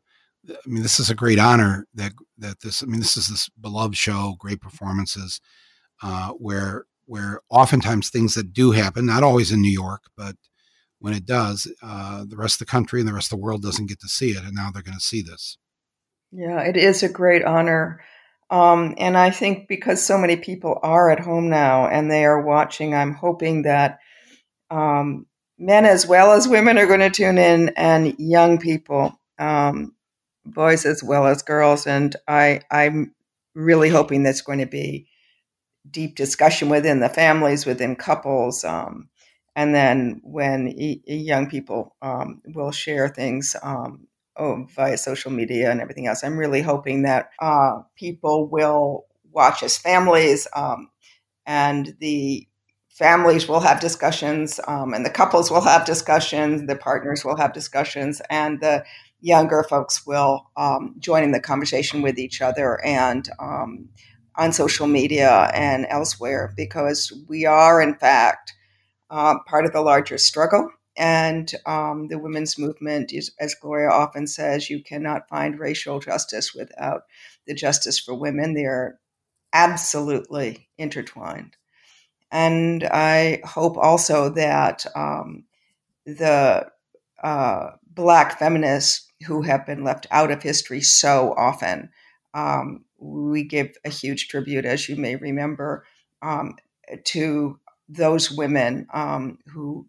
[0.49, 2.83] I mean, this is a great honor that that this.
[2.83, 5.39] I mean, this is this beloved show, great performances,
[6.01, 10.35] uh, where where oftentimes things that do happen, not always in New York, but
[10.99, 13.61] when it does, uh, the rest of the country and the rest of the world
[13.61, 15.57] doesn't get to see it, and now they're going to see this.
[16.31, 18.01] Yeah, it is a great honor.
[18.53, 22.39] Um, and I think because so many people are at home now and they are
[22.39, 23.97] watching, I'm hoping that
[24.69, 25.25] um,
[25.57, 29.95] men as well as women are going to tune in and young people, um,
[30.45, 31.87] boys as well as girls.
[31.87, 33.15] And I, I'm
[33.55, 35.07] really hoping that's going to be
[35.89, 38.63] deep discussion within the families, within couples.
[38.63, 39.09] Um,
[39.55, 45.71] and then when e- young people um, will share things um, oh, via social media
[45.71, 50.89] and everything else, I'm really hoping that uh, people will watch as families, um,
[51.45, 52.47] and the
[52.89, 57.53] families will have discussions, um, and the couples will have discussions, the partners will have
[57.53, 58.83] discussions, and the
[59.21, 63.89] younger folks will um, join in the conversation with each other and um,
[64.35, 68.53] on social media and elsewhere because we are in fact
[69.09, 70.69] uh, part of the larger struggle.
[70.95, 76.53] And um, the women's movement, is, as Gloria often says, you cannot find racial justice
[76.53, 77.03] without
[77.47, 78.53] the justice for women.
[78.53, 78.99] They're
[79.53, 81.55] absolutely intertwined.
[82.31, 85.45] And I hope also that um,
[86.05, 86.67] the
[87.23, 91.89] uh, Black feminists who have been left out of history so often,
[92.33, 95.85] um, we give a huge tribute, as you may remember,
[96.21, 96.55] um,
[97.05, 99.87] to those women um, who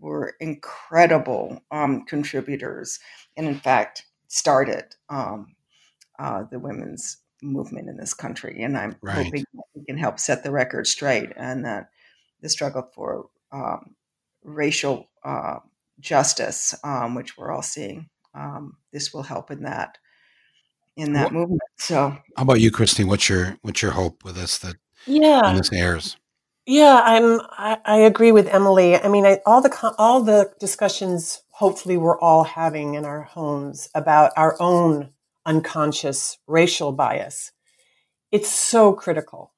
[0.00, 3.00] were incredible um, contributors
[3.36, 5.54] and, in fact, started um,
[6.18, 8.62] uh, the women's movement in this country.
[8.62, 9.24] And I'm right.
[9.24, 9.44] hoping
[9.74, 11.90] we can help set the record straight and that
[12.40, 13.94] the struggle for um,
[14.44, 15.56] racial uh,
[16.00, 19.98] justice, um, which we're all seeing, um, this will help in that
[20.96, 21.60] in that movement.
[21.76, 23.08] So, how about you, Christine?
[23.08, 24.76] What's your what's your hope with this that
[25.06, 26.16] yeah this airs?
[26.68, 27.40] Yeah, I'm.
[27.52, 28.96] I, I agree with Emily.
[28.96, 33.90] I mean, I, all the all the discussions hopefully we're all having in our homes
[33.96, 35.10] about our own
[35.46, 37.52] unconscious racial bias.
[38.32, 39.54] It's so critical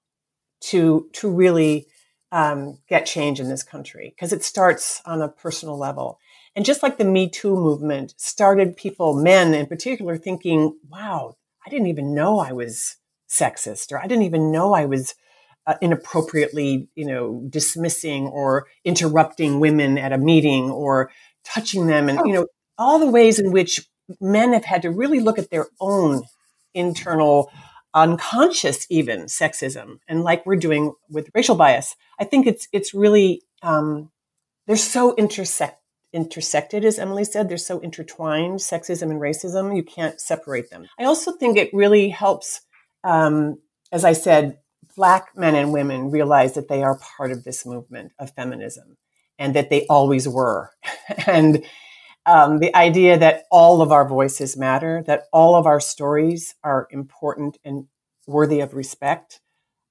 [0.62, 1.86] to to really
[2.32, 6.18] um, get change in this country because it starts on a personal level.
[6.56, 11.36] And just like the Me Too movement started people, men in particular, thinking, "Wow,
[11.66, 12.96] I didn't even know I was
[13.28, 15.14] sexist, or I didn't even know I was."
[15.66, 21.10] Uh, inappropriately, you know, dismissing or interrupting women at a meeting or
[21.44, 22.46] touching them, and you know,
[22.78, 23.86] all the ways in which
[24.20, 26.22] men have had to really look at their own
[26.74, 27.50] internal
[27.92, 33.42] unconscious even sexism and like we're doing with racial bias i think it's it's really
[33.62, 34.10] um,
[34.66, 35.80] they're so intersect
[36.12, 37.48] intersected as emily said.
[37.48, 40.86] They're so intertwined sexism and racism you can't separate them.
[40.98, 42.60] I also think it really helps
[43.04, 43.58] um,
[43.92, 44.58] as i said
[44.96, 48.96] Black men and women realize that they are part of this movement of feminism
[49.38, 50.70] and that they always were.
[51.26, 51.64] and
[52.26, 56.86] um, the idea that all of our voices matter, that all of our stories are
[56.90, 57.86] important and
[58.26, 59.40] worthy of respect,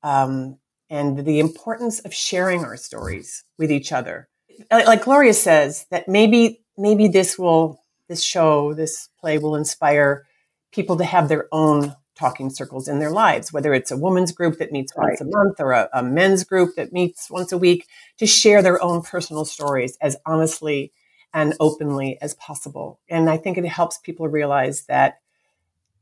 [0.03, 0.57] um,
[0.89, 4.29] and the importance of sharing our stories with each other.
[4.71, 10.25] Like Gloria says, that maybe maybe this will this show, this play will inspire
[10.71, 14.57] people to have their own talking circles in their lives, whether it's a women's group
[14.59, 15.07] that meets right.
[15.07, 18.61] once a month or a, a, men's group that meets once a week, to share
[18.61, 20.91] their own personal stories as honestly
[21.33, 22.99] and openly as possible.
[23.09, 25.21] And I think it helps people realize that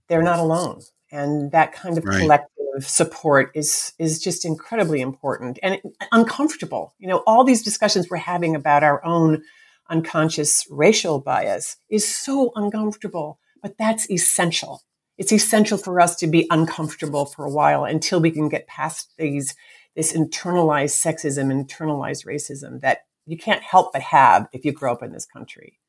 [0.08, 0.82] they're not alone.
[1.12, 2.20] And that kind of right.
[2.20, 2.50] collective
[2.80, 5.80] support is is just incredibly important and
[6.12, 6.94] uncomfortable.
[7.00, 9.44] You know, all these discussions we're having about our own
[9.90, 14.82] unconscious racial bias is so uncomfortable, but that's essential
[15.18, 19.14] it's essential for us to be uncomfortable for a while until we can get past
[19.18, 19.56] these
[19.96, 25.02] this internalized sexism, internalized racism that you can't help but have if you grow up
[25.02, 25.80] in this country.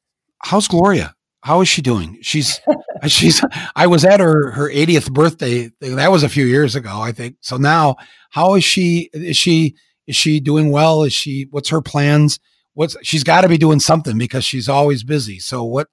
[0.41, 1.15] How's Gloria?
[1.43, 2.19] How is she doing?
[2.23, 2.59] She's
[3.07, 3.43] she's
[3.77, 5.71] I was at her her 80th birthday.
[5.81, 7.37] That was a few years ago, I think.
[7.41, 7.97] So now,
[8.31, 9.77] how is she is she
[10.07, 11.03] is she doing well?
[11.03, 12.41] Is she what's her plans?
[12.73, 15.39] What's she's got to be doing something because she's always busy.
[15.39, 15.89] So what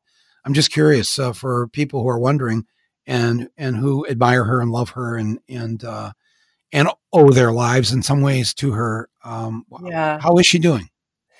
[0.45, 2.65] I'm just curious uh, for people who are wondering
[3.07, 6.11] and and who admire her and love her and and uh,
[6.71, 9.09] and owe their lives in some ways to her.
[9.23, 10.19] Um, yeah.
[10.19, 10.89] How is she doing?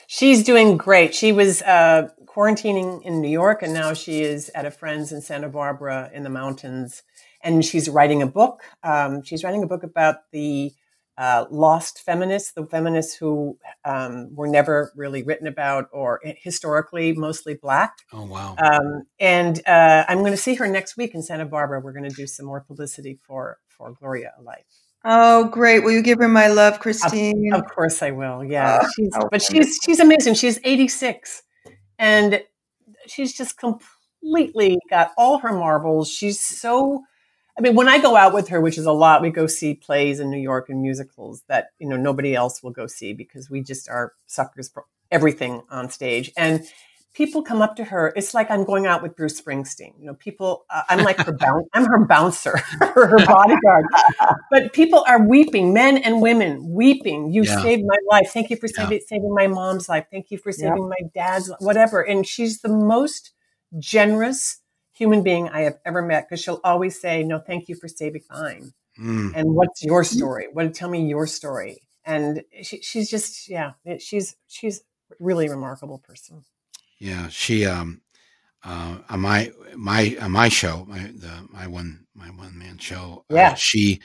[0.08, 1.16] She's doing great.
[1.16, 5.22] She was uh, quarantining in New York, and now she is at a friend's in
[5.22, 7.04] Santa Barbara in the mountains.
[7.42, 8.64] And she's writing a book.
[8.84, 10.74] Um, she's writing a book about the
[11.18, 17.54] uh, lost feminists, the feminists who um, were never really written about or historically mostly
[17.54, 17.98] black.
[18.12, 18.56] Oh, wow.
[18.58, 21.80] Um, and uh, I'm going to see her next week in Santa Barbara.
[21.80, 24.66] We're going to do some more publicity for, for Gloria a Life.
[25.08, 25.84] Oh, great!
[25.84, 27.54] Will you give her my love, Christine?
[27.54, 28.44] Of, of course, I will.
[28.44, 30.34] Yeah, uh, she's, but she's she's amazing.
[30.34, 31.44] She's 86,
[32.00, 32.42] and
[33.06, 36.10] she's just completely got all her marbles.
[36.10, 37.04] She's so.
[37.58, 39.74] I mean, when I go out with her, which is a lot, we go see
[39.74, 43.50] plays in New York and musicals that you know nobody else will go see because
[43.50, 46.32] we just are suckers for everything on stage.
[46.36, 46.66] And
[47.14, 48.12] people come up to her.
[48.18, 49.94] It's like I'm going out with Bruce Springsteen.
[49.98, 50.66] You know, people.
[50.70, 51.68] Uh, I'm like her bounce.
[51.74, 53.86] I'm her bouncer, her bodyguard.
[54.52, 57.32] But people are weeping, men and women weeping.
[57.32, 57.62] You yeah.
[57.62, 58.32] saved my life.
[58.34, 59.06] Thank you for saving, yeah.
[59.08, 60.06] saving my mom's life.
[60.12, 61.52] Thank you for saving my dad's.
[61.60, 62.02] Whatever.
[62.02, 63.32] And she's the most
[63.80, 64.62] generous
[64.96, 68.24] human being I have ever met because she'll always say, "No, thank you for saving
[68.30, 69.34] mine." Mm.
[69.36, 70.48] And what's your story?
[70.52, 70.74] What?
[70.74, 71.82] Tell me your story.
[72.06, 74.82] And she, she's just, yeah, she's she's
[75.20, 76.44] really remarkable person.
[77.00, 78.02] Yeah, she um
[78.64, 83.26] uh on my my on my show, my the my one my one man show.
[83.32, 84.02] Uh, yeah, uh, she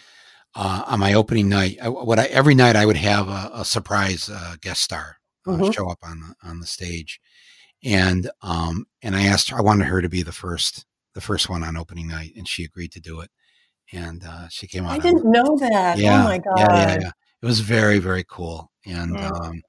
[0.55, 1.79] uh, on my opening night.
[1.81, 5.17] I, what I every night I would have a, a surprise uh, guest star
[5.47, 5.71] uh, mm-hmm.
[5.71, 7.21] show up on the on the stage,
[7.85, 9.59] and um and I asked her.
[9.59, 12.65] I wanted her to be the first the first one on opening night, and she
[12.65, 13.31] agreed to do it.
[13.93, 14.93] And uh, she came out.
[14.93, 15.99] I didn't on, know that.
[15.99, 16.59] Oh yeah, oh my god!
[16.59, 17.11] Yeah, yeah, yeah.
[17.43, 19.29] It was very very cool, and yeah.
[19.29, 19.61] um,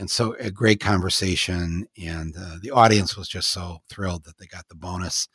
[0.00, 4.46] and so a great conversation and uh, the audience was just so thrilled that they
[4.46, 5.28] got the bonus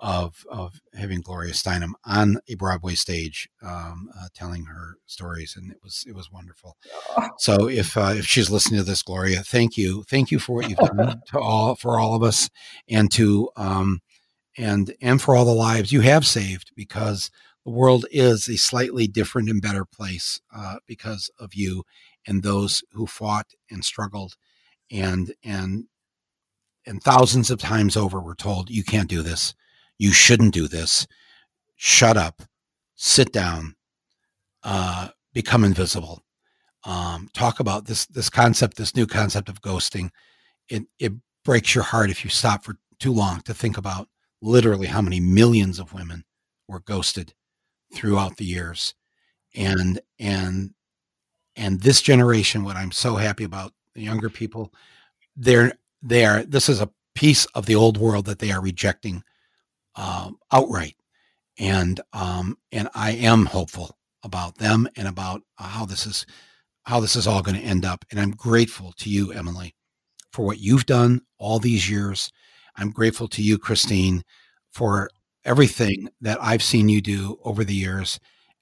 [0.00, 5.70] of of having gloria steinem on a broadway stage um, uh, telling her stories and
[5.70, 6.76] it was it was wonderful.
[7.38, 10.02] So if uh, if she's listening to this gloria thank you.
[10.10, 12.50] Thank you for what you've done to all for all of us
[12.88, 14.00] and to um,
[14.58, 17.30] and and for all the lives you have saved because
[17.64, 21.84] the world is a slightly different and better place uh, because of you
[22.30, 24.34] and those who fought and struggled
[24.90, 25.84] and and
[26.86, 29.54] and thousands of times over we're told you can't do this.
[29.98, 31.06] You shouldn't do this.
[31.76, 32.42] Shut up.
[32.94, 33.74] Sit down.
[34.62, 36.22] Uh, become invisible.
[36.84, 40.08] Um, talk about this this concept this new concept of ghosting.
[40.68, 41.12] It it
[41.44, 44.08] breaks your heart if you stop for too long to think about
[44.40, 46.24] literally how many millions of women
[46.68, 47.34] were ghosted
[47.92, 48.94] throughout the years.
[49.54, 50.70] And and
[51.60, 54.72] and this generation what i'm so happy about the younger people
[55.36, 59.22] they're they are this is a piece of the old world that they are rejecting
[59.96, 60.96] um, outright.
[61.58, 66.24] And um, and i am hopeful about them and about how this is
[66.84, 68.04] how this is all going to end up.
[68.10, 69.74] And i'm grateful to you emily
[70.32, 72.32] for what you've done all these years.
[72.76, 74.22] I'm grateful to you christine
[74.72, 75.10] for
[75.44, 78.18] everything that i've seen you do over the years.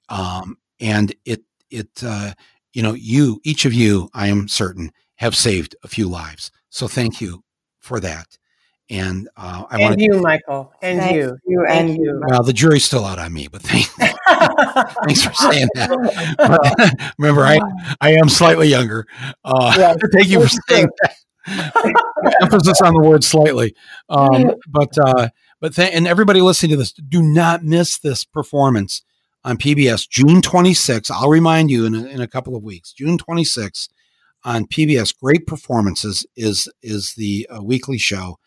[0.09, 2.33] Um, and it it uh,
[2.73, 6.51] you know, you, each of you, I am certain, have saved a few lives.
[6.69, 7.43] So thank you
[7.79, 8.37] for that.
[8.91, 12.23] And uh, I want and you, Michael, and thank you, you, and you.
[12.27, 13.85] Well, the jury's still out on me, but thank,
[15.05, 15.89] thanks for saying that.
[16.39, 17.59] But remember, I
[18.01, 19.05] I am slightly younger.
[19.45, 21.15] Uh, yeah, thank you for saying that.
[22.41, 23.75] Emphasis on the word slightly.
[24.09, 25.29] Um, but uh,
[25.61, 29.03] but th- and everybody listening to this, do not miss this performance
[29.43, 31.11] on PBS June 26th.
[31.11, 32.93] I'll remind you in a, in a couple of weeks.
[32.93, 33.89] June 26th
[34.43, 35.17] on PBS.
[35.21, 38.37] Great performances is is the uh, weekly show,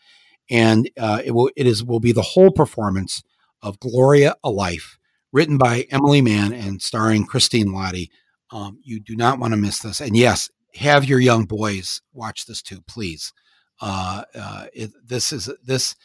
[0.49, 3.23] and uh, it will it is will be the whole performance
[3.61, 4.97] of Gloria a Life,
[5.31, 8.09] written by Emily Mann and starring Christine Lahti.
[8.51, 9.99] Um, you do not want to miss this.
[9.99, 13.33] And yes, have your young boys watch this too, please.
[13.81, 15.95] Uh, uh, it, this is this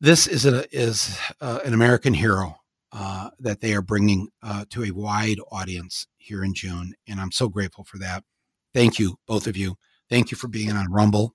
[0.00, 2.57] this is a, is uh, an American hero
[2.92, 6.94] uh, that they are bringing uh, to a wide audience here in June.
[7.06, 8.24] And I'm so grateful for that.
[8.72, 9.76] Thank you, both of you.
[10.08, 11.34] Thank you for being on Rumble.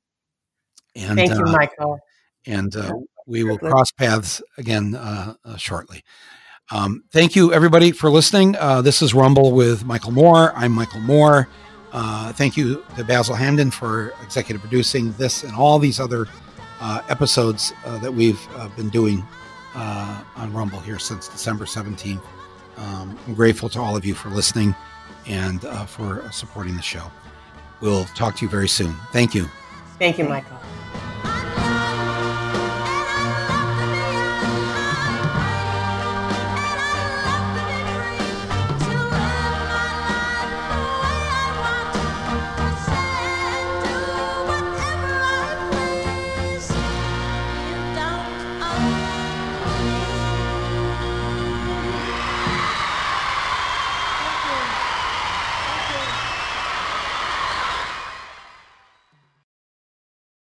[0.96, 2.00] And thank you, uh, Michael.
[2.46, 2.94] And uh,
[3.28, 6.04] we will cross paths again uh, shortly.
[6.72, 8.54] Um, thank you, everybody, for listening.
[8.82, 10.54] this is Rumble with Michael Moore.
[10.56, 11.48] I'm Michael Moore.
[11.94, 16.28] thank you to Basel Hamdan for executive producing this and all these other
[17.10, 18.42] episodes that we've
[18.76, 19.24] been doing
[19.76, 22.22] uh, on Rumble here since December 17th.
[22.78, 24.76] Um, I'm grateful to all of you for listening
[25.28, 27.12] and uh, for supporting the show.
[27.82, 28.94] We'll talk to you very soon.
[29.12, 29.48] Thank you.
[30.00, 30.58] Thank you, Michael.